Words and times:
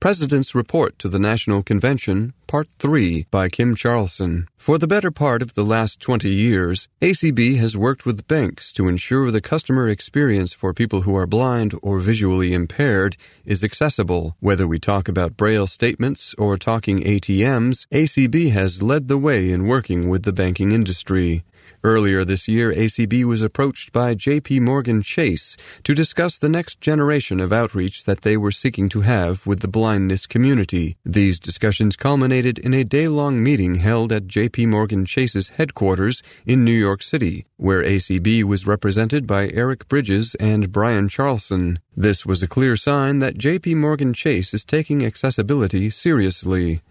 President's 0.00 0.54
Report 0.54 0.96
to 1.00 1.08
the 1.08 1.18
National 1.18 1.60
Convention, 1.60 2.32
Part 2.46 2.68
3 2.78 3.26
by 3.32 3.48
Kim 3.48 3.74
Charlson. 3.74 4.46
For 4.56 4.78
the 4.78 4.86
better 4.86 5.10
part 5.10 5.42
of 5.42 5.54
the 5.54 5.64
last 5.64 5.98
20 5.98 6.30
years, 6.30 6.88
ACB 7.00 7.56
has 7.56 7.76
worked 7.76 8.06
with 8.06 8.28
banks 8.28 8.72
to 8.74 8.86
ensure 8.86 9.32
the 9.32 9.40
customer 9.40 9.88
experience 9.88 10.52
for 10.52 10.72
people 10.72 11.00
who 11.00 11.16
are 11.16 11.26
blind 11.26 11.74
or 11.82 11.98
visually 11.98 12.52
impaired 12.52 13.16
is 13.44 13.64
accessible. 13.64 14.36
Whether 14.38 14.68
we 14.68 14.78
talk 14.78 15.08
about 15.08 15.36
Braille 15.36 15.66
statements 15.66 16.32
or 16.38 16.56
talking 16.56 17.00
ATMs, 17.00 17.88
ACB 17.90 18.52
has 18.52 18.80
led 18.80 19.08
the 19.08 19.18
way 19.18 19.50
in 19.50 19.66
working 19.66 20.08
with 20.08 20.22
the 20.22 20.32
banking 20.32 20.70
industry. 20.70 21.42
Earlier 21.84 22.24
this 22.24 22.48
year, 22.48 22.72
ACB 22.72 23.22
was 23.24 23.40
approached 23.40 23.92
by 23.92 24.16
JP 24.16 24.62
Morgan 24.62 25.00
Chase 25.00 25.56
to 25.84 25.94
discuss 25.94 26.36
the 26.36 26.48
next 26.48 26.80
generation 26.80 27.38
of 27.38 27.52
outreach 27.52 28.02
that 28.04 28.22
they 28.22 28.36
were 28.36 28.50
seeking 28.50 28.88
to 28.88 29.02
have 29.02 29.46
with 29.46 29.60
the 29.60 29.68
blindness 29.68 30.26
community. 30.26 30.96
These 31.04 31.38
discussions 31.38 31.94
culminated 31.94 32.58
in 32.58 32.74
a 32.74 32.82
day-long 32.82 33.42
meeting 33.42 33.76
held 33.76 34.10
at 34.12 34.26
JP 34.26 34.66
Morgan 34.68 35.04
Chase's 35.04 35.50
headquarters 35.50 36.20
in 36.44 36.64
New 36.64 36.72
York 36.72 37.00
City, 37.00 37.46
where 37.58 37.84
ACB 37.84 38.42
was 38.42 38.66
represented 38.66 39.24
by 39.26 39.48
Eric 39.54 39.86
Bridges 39.86 40.34
and 40.40 40.72
Brian 40.72 41.08
Charlson. 41.08 41.78
This 41.96 42.26
was 42.26 42.42
a 42.42 42.48
clear 42.48 42.74
sign 42.74 43.20
that 43.20 43.38
JP 43.38 43.76
Morgan 43.76 44.12
Chase 44.12 44.52
is 44.52 44.64
taking 44.64 45.04
accessibility 45.04 45.90
seriously. 45.90 46.82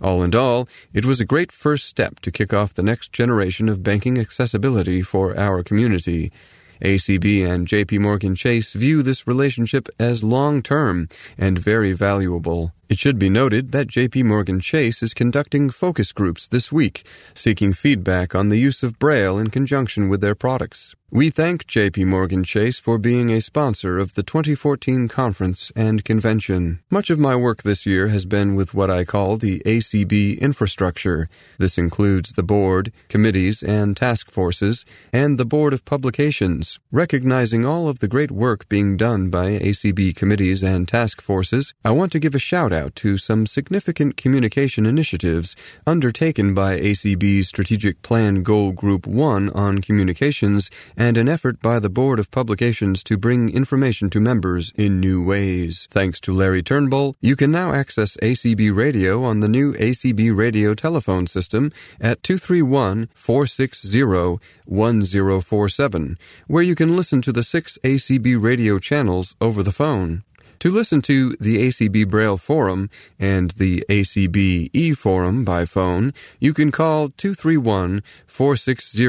All 0.00 0.22
in 0.22 0.34
all, 0.34 0.68
it 0.92 1.04
was 1.04 1.20
a 1.20 1.26
great 1.26 1.52
first 1.52 1.86
step 1.86 2.20
to 2.20 2.30
kick 2.30 2.54
off 2.54 2.74
the 2.74 2.82
next 2.82 3.12
generation 3.12 3.68
of 3.68 3.82
banking 3.82 4.18
accessibility 4.18 5.02
for 5.02 5.38
our 5.38 5.62
community. 5.62 6.32
ACB 6.82 7.46
and 7.46 7.66
JP 7.66 8.00
Morgan 8.00 8.34
Chase 8.34 8.72
view 8.72 9.02
this 9.02 9.26
relationship 9.26 9.88
as 9.98 10.24
long 10.24 10.62
term 10.62 11.08
and 11.36 11.58
very 11.58 11.92
valuable. 11.92 12.72
It 12.90 12.98
should 12.98 13.20
be 13.20 13.30
noted 13.30 13.70
that 13.70 13.86
JP 13.86 14.24
Morgan 14.24 14.58
Chase 14.58 15.00
is 15.00 15.14
conducting 15.14 15.70
focus 15.70 16.10
groups 16.10 16.48
this 16.48 16.72
week, 16.72 17.06
seeking 17.34 17.72
feedback 17.72 18.34
on 18.34 18.48
the 18.48 18.56
use 18.56 18.82
of 18.82 18.98
Braille 18.98 19.38
in 19.38 19.50
conjunction 19.50 20.08
with 20.08 20.20
their 20.20 20.34
products. 20.34 20.96
We 21.12 21.30
thank 21.30 21.66
JP 21.66 22.06
Morgan 22.06 22.44
Chase 22.44 22.78
for 22.78 22.96
being 22.96 23.30
a 23.30 23.40
sponsor 23.40 23.98
of 23.98 24.14
the 24.14 24.22
2014 24.22 25.08
conference 25.08 25.72
and 25.74 26.04
convention. 26.04 26.80
Much 26.88 27.10
of 27.10 27.18
my 27.18 27.34
work 27.34 27.62
this 27.64 27.84
year 27.84 28.08
has 28.08 28.26
been 28.26 28.54
with 28.54 28.74
what 28.74 28.90
I 28.90 29.04
call 29.04 29.36
the 29.36 29.60
ACB 29.66 30.40
infrastructure. 30.40 31.28
This 31.58 31.78
includes 31.78 32.32
the 32.32 32.44
board, 32.44 32.92
committees, 33.08 33.60
and 33.60 33.96
task 33.96 34.30
forces, 34.30 34.84
and 35.12 35.36
the 35.36 35.44
board 35.44 35.72
of 35.72 35.84
publications. 35.84 36.78
Recognizing 36.92 37.66
all 37.66 37.88
of 37.88 37.98
the 37.98 38.08
great 38.08 38.30
work 38.30 38.68
being 38.68 38.96
done 38.96 39.30
by 39.30 39.58
ACB 39.58 40.14
committees 40.14 40.62
and 40.62 40.86
task 40.86 41.20
forces, 41.20 41.74
I 41.84 41.90
want 41.90 42.12
to 42.12 42.20
give 42.20 42.36
a 42.36 42.40
shout 42.40 42.72
out 42.72 42.79
to 42.88 43.18
some 43.18 43.46
significant 43.46 44.16
communication 44.16 44.86
initiatives 44.86 45.54
undertaken 45.86 46.54
by 46.54 46.78
ACB's 46.78 47.48
Strategic 47.48 48.00
Plan 48.02 48.42
Goal 48.42 48.72
Group 48.72 49.06
1 49.06 49.50
on 49.50 49.80
communications 49.80 50.70
and 50.96 51.18
an 51.18 51.28
effort 51.28 51.60
by 51.60 51.78
the 51.78 51.90
Board 51.90 52.18
of 52.18 52.30
Publications 52.30 53.04
to 53.04 53.18
bring 53.18 53.50
information 53.50 54.08
to 54.10 54.20
members 54.20 54.72
in 54.76 55.00
new 55.00 55.22
ways. 55.22 55.86
Thanks 55.90 56.18
to 56.20 56.32
Larry 56.32 56.62
Turnbull, 56.62 57.16
you 57.20 57.36
can 57.36 57.50
now 57.50 57.72
access 57.72 58.16
ACB 58.18 58.74
Radio 58.74 59.22
on 59.24 59.40
the 59.40 59.48
new 59.48 59.74
ACB 59.74 60.34
Radio 60.34 60.74
telephone 60.74 61.26
system 61.26 61.70
at 62.00 62.22
231 62.22 63.08
460 63.14 64.40
1047, 64.70 66.18
where 66.46 66.62
you 66.62 66.74
can 66.74 66.96
listen 66.96 67.20
to 67.22 67.32
the 67.32 67.42
six 67.42 67.78
ACB 67.84 68.40
radio 68.40 68.78
channels 68.78 69.34
over 69.40 69.62
the 69.62 69.72
phone. 69.72 70.22
To 70.60 70.70
listen 70.70 71.00
to 71.02 71.32
the 71.40 71.56
ACB 71.56 72.06
Braille 72.10 72.36
Forum 72.36 72.90
and 73.18 73.52
the 73.52 73.82
ACB 73.88 74.68
e 74.74 74.92
Forum 74.92 75.42
by 75.42 75.64
phone, 75.64 76.12
you 76.38 76.52
can 76.52 76.70
call 76.70 77.08
231 77.08 78.02
460 78.26 79.08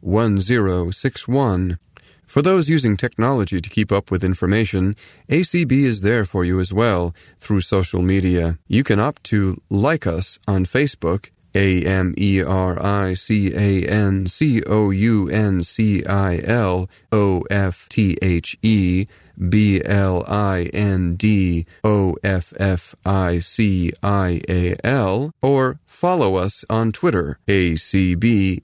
1061. 0.00 1.78
For 2.24 2.40
those 2.40 2.70
using 2.70 2.96
technology 2.96 3.60
to 3.60 3.68
keep 3.68 3.92
up 3.92 4.10
with 4.10 4.24
information, 4.24 4.96
ACB 5.28 5.72
is 5.72 6.00
there 6.00 6.24
for 6.24 6.42
you 6.42 6.58
as 6.58 6.72
well 6.72 7.14
through 7.38 7.60
social 7.60 8.00
media. 8.00 8.58
You 8.66 8.82
can 8.82 8.98
opt 8.98 9.24
to 9.24 9.60
like 9.68 10.06
us 10.06 10.38
on 10.48 10.64
Facebook 10.64 11.28
a 11.54 11.84
M 11.84 12.14
E 12.16 12.42
R 12.42 12.82
I 12.82 13.14
C 13.14 13.52
A 13.54 13.86
N 13.86 14.26
C 14.26 14.62
O 14.66 14.90
U 14.90 15.28
N 15.28 15.62
C 15.62 16.04
I 16.04 16.40
L 16.44 16.88
O 17.10 17.42
F 17.50 17.88
T 17.88 18.16
H 18.22 18.56
E 18.62 19.06
B 19.38 19.80
L 19.84 20.24
I 20.26 20.70
N 20.72 21.14
D 21.14 21.66
O 21.84 22.16
F 22.22 22.52
F 22.58 22.94
I 23.04 23.38
C 23.38 23.92
I 24.02 24.40
A 24.48 24.76
L, 24.84 25.32
or 25.40 25.78
follow 25.98 26.36
us 26.36 26.64
on 26.70 26.92
Twitter, 26.92 27.40
A-C-B-N-A-T-I-O-N-A-L. 27.48 28.62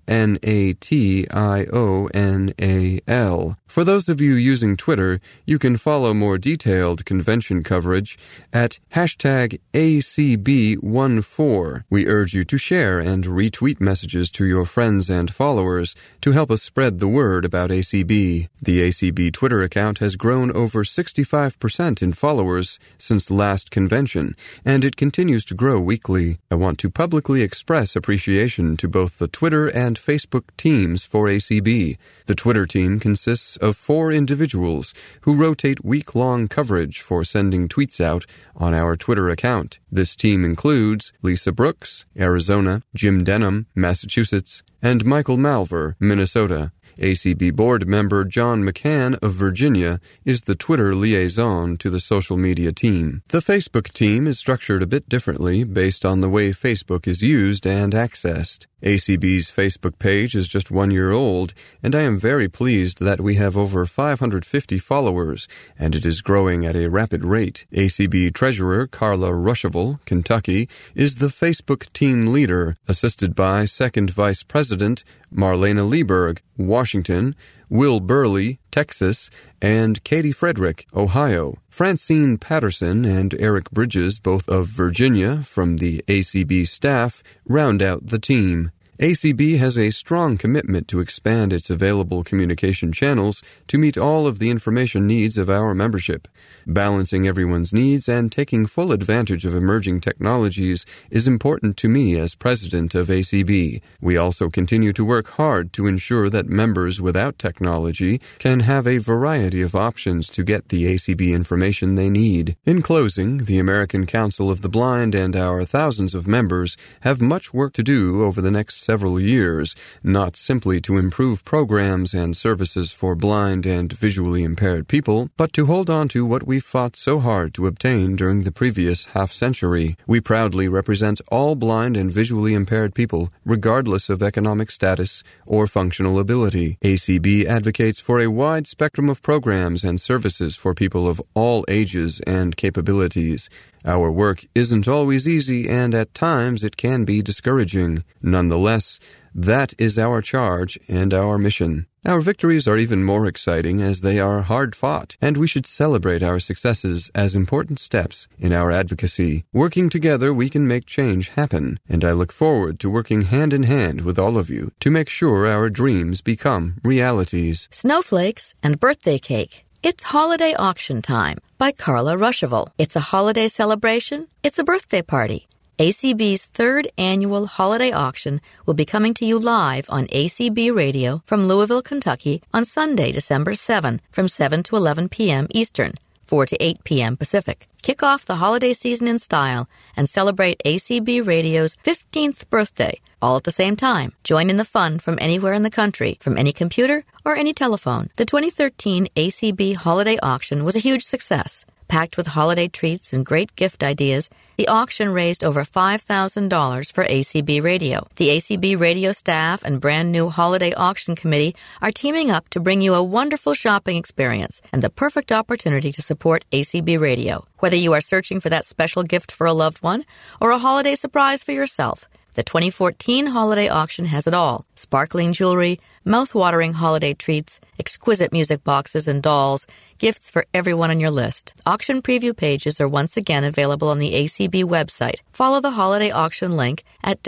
For 3.67 3.83
those 3.83 4.09
of 4.09 4.21
you 4.21 4.34
using 4.34 4.77
Twitter, 4.77 5.21
you 5.44 5.59
can 5.59 5.77
follow 5.77 6.15
more 6.15 6.39
detailed 6.39 7.05
convention 7.05 7.65
coverage 7.65 8.17
at 8.53 8.78
hashtag 8.93 9.59
ACB14. 9.73 11.83
We 11.91 12.06
urge 12.06 12.34
you 12.34 12.44
to 12.44 12.56
share 12.56 13.00
and 13.00 13.25
retweet 13.25 13.81
messages 13.81 14.31
to 14.31 14.44
your 14.44 14.65
friends 14.65 15.11
and 15.11 15.34
followers 15.34 15.97
to 16.21 16.31
help 16.31 16.53
us 16.53 16.62
spread 16.62 17.00
the 17.00 17.09
word 17.09 17.44
about 17.44 17.71
ACB. 17.71 18.49
The 18.62 18.89
ACB 18.89 19.33
Twitter 19.33 19.61
account 19.61 19.99
has 19.99 20.15
grown 20.15 20.53
over 20.53 20.84
65% 20.84 22.00
in 22.00 22.12
followers 22.12 22.78
since 22.97 23.28
last 23.28 23.73
convention, 23.73 24.37
and 24.65 24.84
it 24.84 24.94
continues 24.94 25.44
to 25.47 25.56
grow 25.56 25.81
weekly. 25.81 26.39
I 26.49 26.55
want 26.55 26.78
to 26.78 26.91
publicly 26.91 27.24
express 27.33 27.97
appreciation 27.97 28.77
to 28.77 28.87
both 28.87 29.19
the 29.19 29.29
Twitter 29.29 29.69
and 29.69 29.99
Facebook 29.99 30.45
teams 30.59 31.05
for 31.05 31.27
ACB. 31.27 31.97
The 32.27 32.35
Twitter 32.35 32.67
team 32.67 33.01
consists 33.01 33.57
of 33.57 33.77
four 33.77 34.12
individuals 34.12 34.93
who 35.23 35.35
rotate 35.35 35.85
week 35.85 36.15
long 36.15 36.49
coverage 36.49 37.01
for 37.01 37.25
sending 37.25 37.69
tweets 37.69 38.01
out 38.01 38.27
on 38.55 38.75
our 38.75 38.97
Twitter 38.97 39.29
account. 39.29 39.81
This 39.91 40.15
team 40.15 40.45
includes 40.45 41.12
Lisa 41.23 41.53
Brooks, 41.53 42.05
Arizona, 42.19 42.83
Jim 42.95 43.25
Denham, 43.25 43.67
Massachusetts, 43.75 44.62
and 44.83 45.05
Michael 45.05 45.39
Malver, 45.39 45.95
Minnesota. 45.99 46.73
ACB 46.99 47.55
board 47.55 47.87
member 47.87 48.25
John 48.25 48.62
McCann 48.62 49.19
of 49.22 49.32
Virginia 49.32 50.00
is 50.25 50.43
the 50.43 50.55
Twitter 50.55 50.94
liaison 50.94 51.77
to 51.78 51.91
the 51.91 52.00
social 52.00 52.37
media 52.37 52.72
team. 52.72 53.22
The 53.28 53.41
Facebook 53.41 53.93
team 53.93 54.27
is 54.27 54.38
structured 54.38 54.82
a 54.82 54.87
bit 54.87 55.09
differently 55.09 55.65
based 55.65 56.05
on 56.05 56.21
the 56.21 56.28
way 56.28 56.50
Facebook 56.50 57.06
is 57.06 57.22
used 57.22 57.66
and 57.66 57.93
accessed. 57.93 58.66
ACB's 58.84 59.50
Facebook 59.50 59.99
page 59.99 60.34
is 60.34 60.47
just 60.47 60.71
one 60.71 60.91
year 60.91 61.11
old, 61.11 61.55
and 61.83 61.95
I 61.95 62.03
am 62.03 62.19
very 62.19 62.49
pleased 62.49 63.03
that 63.03 63.19
we 63.19 63.37
have 63.37 63.56
over 63.56 63.87
550 63.87 64.78
followers, 64.78 65.49
and 65.78 65.95
it 65.95 66.05
is 66.05 66.21
growing 66.21 66.67
at 66.67 66.77
a 66.77 66.91
rapid 66.91 67.25
rate. 67.25 67.65
ACB 67.73 68.34
Treasurer 68.34 68.87
Carla 68.87 69.31
Ruschival, 69.31 70.05
Kentucky, 70.05 70.69
is 70.94 71.17
the 71.17 71.28
Facebook 71.28 71.91
team 71.94 72.27
leader, 72.27 72.77
assisted 72.87 73.34
by 73.34 73.65
Second 73.65 74.11
Vice 74.11 74.43
President 74.43 75.03
Marlena 75.34 75.89
Lieberg, 75.89 76.41
Washington, 76.59 77.34
Will 77.71 77.99
Burley, 77.99 78.61
Texas, 78.71 79.31
and 79.61 80.05
Katie 80.05 80.31
Frederick, 80.31 80.87
Ohio. 80.94 81.56
Francine 81.71 82.39
Patterson 82.39 83.05
and 83.05 83.34
Eric 83.41 83.71
Bridges, 83.71 84.21
both 84.21 84.49
of 84.49 84.69
Virginia, 84.69 85.43
from 85.43 85.78
the 85.78 86.05
ACB 86.06 86.69
staff, 86.69 87.23
round 87.47 87.83
out 87.83 88.06
the 88.06 88.19
team. 88.21 88.71
ACB 89.00 89.59
has 89.59 89.77
a 89.77 89.91
strong 89.91 90.38
commitment 90.38 90.87
to 90.87 91.00
expand 91.00 91.53
its 91.53 91.69
available 91.69 92.22
communication 92.22 92.93
channels 92.93 93.43
to 93.66 93.77
meet 93.77 93.99
all 93.99 94.25
of 94.25 94.38
the 94.38 94.50
information 94.50 95.05
needs 95.05 95.37
of 95.37 95.50
our 95.50 95.75
membership. 95.75 96.28
Balancing 96.65 97.27
everyone's 97.27 97.72
needs 97.72 98.09
and 98.09 98.31
taking 98.31 98.66
full 98.66 98.93
advantage 98.93 99.44
of 99.44 99.53
emerging 99.53 100.00
technologies 100.00 100.87
is 101.11 101.26
important 101.26 101.76
to 101.79 101.88
me 101.88 102.17
as 102.17 102.37
president 102.37 102.94
of 102.94 103.08
ACB. 103.08 103.82
We 104.00 104.17
also 104.17 104.49
continue 104.49 104.93
to 104.93 105.05
work 105.05 105.29
hard 105.31 105.73
to 105.73 105.88
ensure 105.88 106.31
that 106.31 106.47
members 106.47 107.02
without 107.02 107.37
technology 107.37 108.20
can 108.38 108.61
have 108.61 108.87
a 108.87 108.99
variety 108.99 109.61
of 109.61 109.75
options 109.75 110.29
to 110.29 110.44
get 110.44 110.69
the 110.69 110.85
ACB 110.94 111.35
information 111.35 111.97
they 111.97 112.08
need. 112.08 112.56
In 112.64 112.81
closing, 112.81 113.38
the 113.38 113.58
American 113.58 114.06
Council 114.06 114.52
of 114.52 114.62
the 114.62 114.69
Blind 114.69 115.17
and 115.17 115.35
our 115.35 115.64
thousands 115.64 116.14
of 116.14 116.29
members 116.29 116.76
have 117.00 117.20
much 117.20 117.52
work 117.52 117.73
to 117.73 117.82
do 117.82 118.23
over 118.23 118.40
the 118.40 118.52
next 118.52 118.84
several 118.85 119.19
years, 119.19 119.75
not 120.03 120.37
simply 120.37 120.81
to 120.83 120.99
improve 120.99 121.45
programs 121.45 122.13
and 122.13 122.37
services 122.37 122.93
for 122.93 123.15
blind 123.15 123.65
and 123.67 123.93
visually 123.93 124.43
impaired 124.45 124.87
people, 124.89 125.31
but 125.37 125.53
to 125.55 125.67
hold 125.67 125.89
on 125.89 126.07
to 126.09 126.27
what 126.27 126.47
we 126.47 126.61
fought 126.61 126.97
so 126.97 127.19
hard 127.19 127.55
to 127.55 127.67
obtain 127.67 128.17
during 128.17 128.43
the 128.43 128.53
previous 128.53 129.07
half 129.07 129.33
century. 129.33 129.97
We 130.07 130.21
proudly 130.21 130.69
represent 130.69 131.21
all 131.29 131.55
blind 131.55 131.97
and 131.97 132.13
visually 132.13 132.55
impaired 132.55 132.95
people, 132.95 133.33
regardless 133.45 134.09
of 134.09 134.23
economic 134.23 134.71
status 134.71 135.23
or 135.47 135.67
functional 135.67 136.19
ability. 136.19 136.79
ACB 136.83 137.47
advocates 137.47 138.01
for 138.01 138.21
a 138.21 138.31
wide 138.31 138.67
spectrum 138.67 139.09
of 139.09 139.23
programs 139.23 139.85
and 139.85 140.01
services 140.01 140.57
for 140.57 140.75
people 140.75 141.09
of 141.09 141.23
all 141.35 141.65
ages 141.69 142.21
and 142.27 142.57
capabilities. 142.57 143.49
Our 143.85 144.11
work 144.11 144.47
isn't 144.55 144.89
always 144.89 145.29
easy, 145.29 145.69
and 145.69 145.95
at 145.95 146.15
times 146.15 146.65
it 146.65 146.77
can 146.77 147.05
be 147.05 147.21
discouraging. 147.21 148.05
Nonetheless, 148.23 148.99
that 149.35 149.75
is 149.79 149.99
our 149.99 150.23
charge 150.23 150.79
and 150.89 151.13
our 151.13 151.37
mission. 151.37 151.87
Our 152.07 152.21
victories 152.21 152.69
are 152.69 152.77
even 152.77 153.03
more 153.03 153.27
exciting 153.27 153.81
as 153.83 154.03
they 154.03 154.21
are 154.21 154.43
hard 154.43 154.77
fought, 154.77 155.17
and 155.21 155.37
we 155.37 155.47
should 155.47 155.67
celebrate 155.67 156.23
our 156.23 156.39
successes 156.39 157.11
as 157.15 157.35
important 157.35 157.79
steps 157.79 158.29
in 158.39 158.53
our 158.53 158.71
advocacy. 158.71 159.45
Working 159.53 159.89
together, 159.89 160.33
we 160.33 160.51
can 160.51 160.69
make 160.69 160.87
change 160.87 161.31
happen, 161.31 161.81
and 161.89 162.05
I 162.05 162.13
look 162.13 162.31
forward 162.31 162.79
to 162.81 162.91
working 162.91 163.23
hand 163.23 163.53
in 163.53 163.65
hand 163.65 164.03
with 164.03 164.19
all 164.19 164.37
of 164.37 164.51
you 164.51 164.73
to 164.81 164.91
make 164.91 165.09
sure 165.09 165.47
our 165.47 165.69
dreams 165.71 166.21
become 166.21 166.77
realities. 166.85 167.69
Snowflakes 167.71 168.55
and 168.63 168.79
Birthday 168.79 169.19
Cake. 169.19 169.63
It's 169.85 170.03
holiday 170.03 170.55
auction 170.55 171.03
time 171.03 171.37
by 171.59 171.71
Carla 171.71 172.17
Ruschival. 172.17 172.69
It's 172.79 172.97
a 172.97 173.01
holiday 173.13 173.49
celebration. 173.49 174.29
It's 174.43 174.59
a 174.59 174.65
birthday 174.65 175.03
party. 175.03 175.47
ACB's 175.79 176.47
third 176.47 176.89
annual 176.97 177.45
holiday 177.45 177.93
auction 177.93 178.41
will 178.65 178.73
be 178.73 178.87
coming 178.87 179.13
to 179.13 179.27
you 179.27 179.39
live 179.39 179.85
on 179.91 180.07
ACB 180.07 180.75
Radio 180.75 181.21
from 181.27 181.45
Louisville, 181.45 181.83
Kentucky 181.83 182.41
on 182.55 182.65
Sunday, 182.65 183.13
December 183.13 183.53
7 183.53 184.01
from 184.11 184.27
7 184.27 184.63
to 184.63 184.77
11 184.77 185.11
p.m. 185.11 185.49
Eastern, 185.51 185.93
4 186.35 186.47
to 186.47 186.57
8 186.61 186.83
p.m. 186.83 187.17
Pacific. 187.17 187.69
Kick 187.83 188.03
off 188.03 188.27
the 188.27 188.41
holiday 188.45 188.73
season 188.73 189.07
in 189.07 189.21
style 189.21 189.69
and 189.97 190.09
celebrate 190.09 190.61
ACB 190.65 191.25
Radio's 191.25 191.77
15th 191.85 192.51
birthday 192.51 192.99
all 193.23 193.37
at 193.37 193.45
the 193.45 193.59
same 193.63 193.77
time. 193.77 194.13
Join 194.25 194.51
in 194.51 194.59
the 194.59 194.71
fun 194.77 194.99
from 194.99 195.17
anywhere 195.21 195.55
in 195.55 195.63
the 195.63 195.79
country, 195.81 196.19
from 196.21 196.37
any 196.37 196.53
computer 196.53 197.05
or 197.25 197.37
any 197.37 197.53
telephone. 197.55 198.11
The 198.17 198.27
2013 198.27 199.07
ACB 199.17 199.77
Holiday 199.77 200.19
Auction 200.23 200.65
was 200.65 200.77
a 200.77 200.87
huge 200.89 201.05
success. 201.05 201.65
Packed 201.89 202.17
with 202.17 202.29
holiday 202.29 202.69
treats 202.69 203.13
and 203.13 203.27
great 203.27 203.55
gift 203.57 203.83
ideas, 203.83 204.31
the 204.57 204.69
auction 204.69 205.11
raised 205.13 205.45
over 205.45 205.65
$5,000 205.65 206.93
for 206.93 207.05
ACB 207.05 207.63
Radio. 207.63 208.07
The 208.17 208.29
ACB 208.29 208.79
Radio 208.79 209.13
staff 209.13 209.63
and 209.63 209.81
brand 209.81 210.11
new 210.11 210.29
Holiday 210.31 210.73
Auction 210.73 211.15
Committee 211.15 211.55
are 211.83 211.91
teaming 211.93 212.31
up 212.31 212.49
to 212.51 212.61
bring 212.61 212.81
you 212.81 212.95
a 212.95 213.03
wonderful 213.03 213.55
shopping 213.55 213.97
experience 213.97 214.63
and 214.73 214.83
the 214.83 214.91
perfect 214.91 215.31
opportunity 215.31 215.93
to 215.93 216.03
support 216.03 216.45
ACB 216.53 216.99
Radio. 216.99 217.47
Whether 217.59 217.77
you 217.77 217.93
are 217.93 218.01
searching 218.01 218.41
for 218.41 218.49
that 218.49 218.65
special 218.65 219.03
gift 219.03 219.31
for 219.31 219.47
a 219.47 219.53
loved 219.53 219.79
one 219.83 220.05
or 220.41 220.51
a 220.51 220.59
holiday 220.59 220.95
surprise 220.95 221.43
for 221.43 221.53
yourself, 221.53 222.09
the 222.35 222.43
2014 222.43 223.27
holiday 223.27 223.69
auction 223.69 224.07
has 224.07 224.27
it 224.27 224.35
all 224.35 224.65
sparkling 224.75 225.33
jewelry, 225.33 225.81
mouth-watering 226.05 226.75
holiday 226.75 227.15
treats, 227.15 227.59
exquisite 227.79 228.33
music 228.33 228.63
boxes 228.65 229.09
and 229.09 229.23
dolls, 229.23 229.67
gifts 229.99 230.29
for 230.29 230.45
everyone 230.53 230.91
on 230.91 231.01
your 231.01 231.11
list. 231.11 231.55
Auction 231.65 232.03
preview 232.03 232.37
pages 232.37 232.81
are 232.81 232.89
once 232.89 233.17
again 233.17 233.45
available 233.45 233.89
on 233.89 233.99
the 234.01 234.13
ACB 234.13 234.65
website. 234.65 235.21
Follow 235.33 235.61
the 235.61 235.71
holiday 235.71 236.11
auction 236.11 236.57
link 236.57 236.85
at 237.03 237.23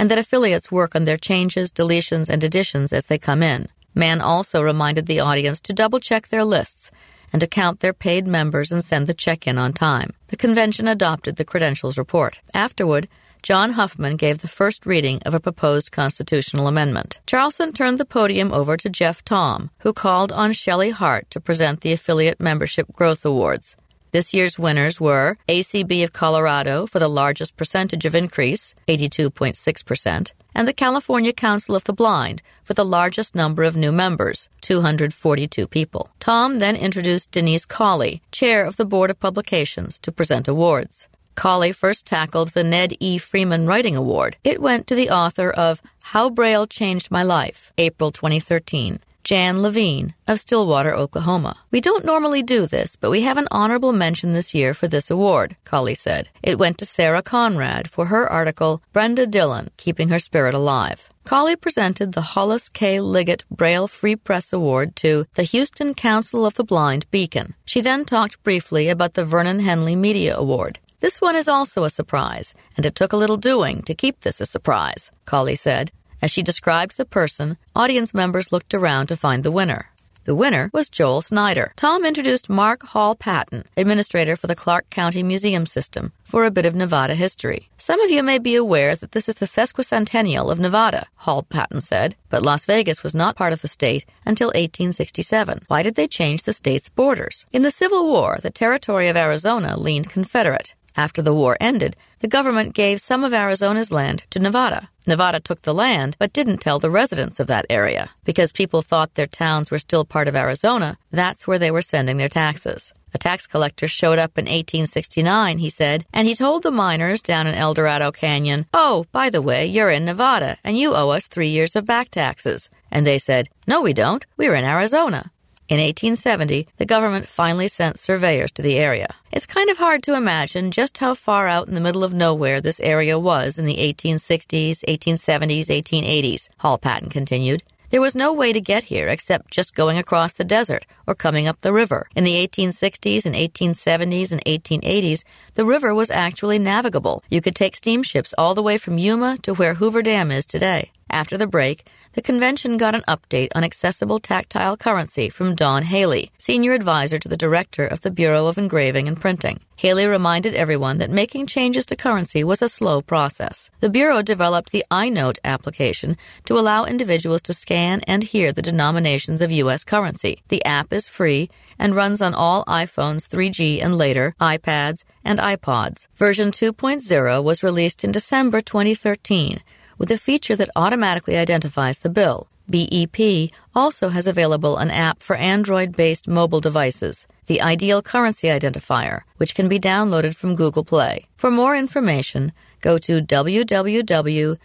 and 0.00 0.10
that 0.10 0.16
affiliates 0.16 0.72
work 0.72 0.96
on 0.96 1.04
their 1.04 1.18
changes, 1.18 1.70
deletions, 1.70 2.30
and 2.30 2.42
additions 2.42 2.90
as 2.90 3.04
they 3.04 3.18
come 3.18 3.42
in. 3.42 3.68
Mann 3.94 4.22
also 4.22 4.62
reminded 4.62 5.04
the 5.04 5.20
audience 5.20 5.60
to 5.60 5.74
double 5.74 6.00
check 6.00 6.28
their 6.28 6.42
lists 6.42 6.90
and 7.34 7.40
to 7.40 7.46
count 7.46 7.80
their 7.80 7.92
paid 7.92 8.26
members 8.26 8.72
and 8.72 8.82
send 8.82 9.06
the 9.06 9.12
check 9.12 9.46
in 9.46 9.58
on 9.58 9.74
time. 9.74 10.14
The 10.28 10.38
convention 10.38 10.88
adopted 10.88 11.36
the 11.36 11.44
credentials 11.44 11.98
report. 11.98 12.40
Afterward, 12.54 13.08
John 13.42 13.72
Huffman 13.72 14.16
gave 14.16 14.38
the 14.38 14.48
first 14.48 14.86
reading 14.86 15.20
of 15.26 15.34
a 15.34 15.40
proposed 15.40 15.92
constitutional 15.92 16.66
amendment. 16.66 17.20
Charlson 17.26 17.74
turned 17.74 17.98
the 17.98 18.06
podium 18.06 18.54
over 18.54 18.78
to 18.78 18.88
Jeff 18.88 19.22
Tom, 19.22 19.68
who 19.80 19.92
called 19.92 20.32
on 20.32 20.54
Shelley 20.54 20.90
Hart 20.90 21.30
to 21.30 21.40
present 21.40 21.82
the 21.82 21.92
Affiliate 21.92 22.40
Membership 22.40 22.90
Growth 22.94 23.26
Awards. 23.26 23.76
This 24.12 24.34
year's 24.34 24.58
winners 24.58 25.00
were 25.00 25.36
ACB 25.48 26.02
of 26.02 26.12
Colorado 26.12 26.84
for 26.84 26.98
the 26.98 27.08
largest 27.08 27.56
percentage 27.56 28.04
of 28.04 28.14
increase, 28.16 28.74
82.6%, 28.88 30.32
and 30.52 30.66
the 30.66 30.72
California 30.72 31.32
Council 31.32 31.76
of 31.76 31.84
the 31.84 31.92
Blind 31.92 32.42
for 32.64 32.74
the 32.74 32.84
largest 32.84 33.36
number 33.36 33.62
of 33.62 33.76
new 33.76 33.92
members, 33.92 34.48
242 34.62 35.68
people. 35.68 36.10
Tom 36.18 36.58
then 36.58 36.74
introduced 36.74 37.30
Denise 37.30 37.64
Colley, 37.64 38.20
chair 38.32 38.64
of 38.64 38.76
the 38.76 38.84
Board 38.84 39.10
of 39.10 39.20
Publications, 39.20 40.00
to 40.00 40.10
present 40.10 40.48
awards. 40.48 41.06
Cawley 41.36 41.70
first 41.70 42.04
tackled 42.04 42.48
the 42.48 42.64
Ned 42.64 42.94
E. 42.98 43.16
Freeman 43.16 43.68
Writing 43.68 43.94
Award. 43.94 44.36
It 44.42 44.60
went 44.60 44.88
to 44.88 44.96
the 44.96 45.10
author 45.10 45.50
of 45.50 45.80
How 46.02 46.30
Braille 46.30 46.66
Changed 46.66 47.12
My 47.12 47.22
Life, 47.22 47.72
April 47.78 48.10
2013, 48.10 48.98
Jan 49.24 49.62
Levine 49.62 50.14
of 50.26 50.40
Stillwater, 50.40 50.94
Oklahoma. 50.94 51.56
We 51.70 51.80
don't 51.80 52.04
normally 52.04 52.42
do 52.42 52.66
this, 52.66 52.96
but 52.96 53.10
we 53.10 53.22
have 53.22 53.36
an 53.36 53.48
honorable 53.50 53.92
mention 53.92 54.32
this 54.32 54.54
year 54.54 54.74
for 54.74 54.88
this 54.88 55.10
award, 55.10 55.56
Colley 55.64 55.94
said. 55.94 56.28
It 56.42 56.58
went 56.58 56.78
to 56.78 56.86
Sarah 56.86 57.22
Conrad 57.22 57.90
for 57.90 58.06
her 58.06 58.30
article, 58.30 58.82
Brenda 58.92 59.26
Dillon, 59.26 59.70
Keeping 59.76 60.08
Her 60.08 60.18
Spirit 60.18 60.54
Alive. 60.54 61.08
Colley 61.24 61.54
presented 61.54 62.12
the 62.12 62.32
Hollis 62.32 62.68
K. 62.68 63.00
Liggett 63.00 63.44
Braille 63.50 63.86
Free 63.86 64.16
Press 64.16 64.52
Award 64.52 64.96
to 64.96 65.26
the 65.34 65.44
Houston 65.44 65.94
Council 65.94 66.44
of 66.44 66.54
the 66.54 66.64
Blind 66.64 67.08
Beacon. 67.10 67.54
She 67.64 67.80
then 67.80 68.04
talked 68.04 68.42
briefly 68.42 68.88
about 68.88 69.14
the 69.14 69.24
Vernon 69.24 69.60
Henley 69.60 69.94
Media 69.94 70.36
Award. 70.36 70.78
This 71.00 71.20
one 71.20 71.36
is 71.36 71.48
also 71.48 71.84
a 71.84 71.90
surprise, 71.90 72.52
and 72.76 72.84
it 72.84 72.94
took 72.94 73.12
a 73.12 73.16
little 73.16 73.38
doing 73.38 73.82
to 73.82 73.94
keep 73.94 74.20
this 74.20 74.40
a 74.40 74.46
surprise, 74.46 75.10
Colley 75.24 75.56
said. 75.56 75.92
As 76.22 76.30
she 76.30 76.42
described 76.42 76.96
the 76.96 77.04
person, 77.04 77.56
audience 77.74 78.12
members 78.12 78.52
looked 78.52 78.74
around 78.74 79.06
to 79.06 79.16
find 79.16 79.42
the 79.42 79.50
winner. 79.50 79.90
The 80.24 80.34
winner 80.34 80.70
was 80.74 80.90
Joel 80.90 81.22
Snyder. 81.22 81.72
Tom 81.76 82.04
introduced 82.04 82.50
Mark 82.50 82.82
Hall 82.88 83.14
Patton, 83.14 83.64
administrator 83.76 84.36
for 84.36 84.48
the 84.48 84.54
Clark 84.54 84.90
County 84.90 85.22
Museum 85.22 85.64
System, 85.64 86.12
for 86.24 86.44
a 86.44 86.50
bit 86.50 86.66
of 86.66 86.74
Nevada 86.74 87.14
history. 87.14 87.70
Some 87.78 88.00
of 88.02 88.10
you 88.10 88.22
may 88.22 88.38
be 88.38 88.54
aware 88.54 88.94
that 88.94 89.12
this 89.12 89.30
is 89.30 89.36
the 89.36 89.46
sesquicentennial 89.46 90.52
of 90.52 90.60
Nevada, 90.60 91.06
Hall 91.16 91.42
Patton 91.42 91.80
said, 91.80 92.16
but 92.28 92.42
Las 92.42 92.66
Vegas 92.66 93.02
was 93.02 93.14
not 93.14 93.34
part 93.34 93.54
of 93.54 93.62
the 93.62 93.68
state 93.68 94.04
until 94.26 94.48
1867. 94.48 95.62
Why 95.68 95.82
did 95.82 95.94
they 95.94 96.06
change 96.06 96.42
the 96.42 96.52
state's 96.52 96.90
borders? 96.90 97.46
In 97.50 97.62
the 97.62 97.70
Civil 97.70 98.04
War, 98.06 98.38
the 98.42 98.50
territory 98.50 99.08
of 99.08 99.16
Arizona 99.16 99.76
leaned 99.78 100.10
Confederate. 100.10 100.74
After 100.96 101.22
the 101.22 101.34
war 101.34 101.56
ended, 101.60 101.96
the 102.20 102.28
government 102.28 102.74
gave 102.74 103.00
some 103.00 103.24
of 103.24 103.32
Arizona's 103.32 103.90
land 103.90 104.24
to 104.30 104.38
Nevada. 104.38 104.88
Nevada 105.06 105.40
took 105.40 105.62
the 105.62 105.74
land, 105.74 106.16
but 106.18 106.32
didn't 106.32 106.58
tell 106.58 106.78
the 106.78 106.90
residents 106.90 107.40
of 107.40 107.46
that 107.46 107.66
area. 107.70 108.10
Because 108.24 108.52
people 108.52 108.82
thought 108.82 109.14
their 109.14 109.26
towns 109.26 109.70
were 109.70 109.78
still 109.78 110.04
part 110.04 110.28
of 110.28 110.36
Arizona, 110.36 110.98
that's 111.10 111.46
where 111.46 111.58
they 111.58 111.70
were 111.70 111.82
sending 111.82 112.16
their 112.16 112.28
taxes. 112.28 112.92
A 113.12 113.18
tax 113.18 113.46
collector 113.46 113.88
showed 113.88 114.18
up 114.18 114.38
in 114.38 114.44
1869, 114.44 115.58
he 115.58 115.70
said, 115.70 116.04
and 116.12 116.28
he 116.28 116.34
told 116.34 116.62
the 116.62 116.70
miners 116.70 117.22
down 117.22 117.46
in 117.46 117.54
El 117.54 117.74
Dorado 117.74 118.12
Canyon, 118.12 118.66
Oh, 118.72 119.06
by 119.10 119.30
the 119.30 119.42
way, 119.42 119.66
you're 119.66 119.90
in 119.90 120.04
Nevada, 120.04 120.58
and 120.62 120.78
you 120.78 120.94
owe 120.94 121.10
us 121.10 121.26
three 121.26 121.48
years 121.48 121.74
of 121.74 121.86
back 121.86 122.10
taxes. 122.10 122.70
And 122.90 123.06
they 123.06 123.18
said, 123.18 123.48
No, 123.66 123.80
we 123.80 123.92
don't. 123.92 124.24
We're 124.36 124.54
in 124.54 124.64
Arizona. 124.64 125.32
In 125.70 125.78
1870, 125.78 126.66
the 126.78 126.84
government 126.84 127.28
finally 127.28 127.68
sent 127.68 127.96
surveyors 127.96 128.50
to 128.52 128.62
the 128.62 128.76
area. 128.76 129.14
It's 129.30 129.46
kind 129.46 129.70
of 129.70 129.78
hard 129.78 130.02
to 130.02 130.16
imagine 130.16 130.72
just 130.72 130.98
how 130.98 131.14
far 131.14 131.46
out 131.46 131.68
in 131.68 131.74
the 131.74 131.80
middle 131.80 132.02
of 132.02 132.12
nowhere 132.12 132.60
this 132.60 132.80
area 132.80 133.20
was 133.20 133.56
in 133.56 133.66
the 133.66 133.76
1860s, 133.76 134.82
1870s, 134.88 135.66
1880s, 135.66 136.48
Hall 136.58 136.76
Patton 136.76 137.08
continued. 137.08 137.62
There 137.90 138.00
was 138.00 138.16
no 138.16 138.32
way 138.32 138.52
to 138.52 138.60
get 138.60 138.84
here 138.84 139.06
except 139.06 139.52
just 139.52 139.76
going 139.76 139.96
across 139.96 140.32
the 140.32 140.44
desert 140.44 140.86
or 141.06 141.14
coming 141.14 141.46
up 141.46 141.60
the 141.60 141.72
river. 141.72 142.08
In 142.16 142.24
the 142.24 142.34
1860s 142.34 143.24
and 143.24 143.36
1870s 143.36 144.32
and 144.32 144.44
1880s, 144.44 145.22
the 145.54 145.64
river 145.64 145.94
was 145.94 146.10
actually 146.10 146.58
navigable. 146.58 147.22
You 147.30 147.40
could 147.40 147.54
take 147.54 147.76
steamships 147.76 148.34
all 148.36 148.56
the 148.56 148.62
way 148.62 148.76
from 148.76 148.98
Yuma 148.98 149.38
to 149.42 149.54
where 149.54 149.74
Hoover 149.74 150.02
Dam 150.02 150.32
is 150.32 150.46
today. 150.46 150.90
After 151.10 151.36
the 151.36 151.48
break, 151.48 151.88
the 152.12 152.22
convention 152.22 152.76
got 152.76 152.94
an 152.94 153.04
update 153.06 153.50
on 153.54 153.62
accessible 153.62 154.18
tactile 154.18 154.76
currency 154.76 155.28
from 155.28 155.54
Dawn 155.54 155.84
Haley, 155.84 156.32
senior 156.38 156.72
advisor 156.72 157.18
to 157.18 157.28
the 157.28 157.36
director 157.36 157.86
of 157.86 158.00
the 158.00 158.10
Bureau 158.10 158.46
of 158.46 158.58
Engraving 158.58 159.06
and 159.06 159.20
Printing. 159.20 159.60
Haley 159.76 160.06
reminded 160.06 160.54
everyone 160.54 160.98
that 160.98 161.10
making 161.10 161.46
changes 161.46 161.86
to 161.86 161.96
currency 161.96 162.42
was 162.42 162.62
a 162.62 162.68
slow 162.68 163.00
process. 163.00 163.70
The 163.78 163.88
Bureau 163.88 164.22
developed 164.22 164.72
the 164.72 164.84
EyeNote 164.90 165.38
application 165.44 166.16
to 166.46 166.58
allow 166.58 166.84
individuals 166.84 167.42
to 167.42 167.54
scan 167.54 168.00
and 168.08 168.24
hear 168.24 168.52
the 168.52 168.60
denominations 168.60 169.40
of 169.40 169.52
U.S. 169.52 169.84
currency. 169.84 170.42
The 170.48 170.64
app 170.64 170.92
is 170.92 171.08
free 171.08 171.48
and 171.78 171.94
runs 171.94 172.20
on 172.20 172.34
all 172.34 172.64
iPhones 172.64 173.28
3G 173.28 173.82
and 173.82 173.96
later, 173.96 174.34
iPads, 174.40 175.04
and 175.24 175.38
iPods. 175.38 176.08
Version 176.16 176.50
2.0 176.50 177.42
was 177.42 177.62
released 177.62 178.04
in 178.04 178.12
December 178.12 178.60
2013 178.60 179.60
with 180.00 180.10
a 180.10 180.16
feature 180.16 180.56
that 180.56 180.70
automatically 180.74 181.36
identifies 181.36 181.98
the 181.98 182.08
bill. 182.08 182.48
BEP 182.70 183.50
also 183.74 184.08
has 184.08 184.26
available 184.26 184.78
an 184.78 184.90
app 184.90 185.22
for 185.22 185.36
Android 185.36 185.94
based 185.94 186.26
mobile 186.26 186.60
devices, 186.60 187.26
the 187.46 187.60
Ideal 187.60 188.00
Currency 188.00 188.48
Identifier, 188.48 189.22
which 189.36 189.54
can 189.54 189.68
be 189.68 189.78
downloaded 189.78 190.34
from 190.34 190.54
Google 190.54 190.84
Play. 190.84 191.26
For 191.36 191.50
more 191.50 191.76
information, 191.76 192.52
go 192.80 192.96
to 192.96 193.20
www.bep.gov. 193.20 194.58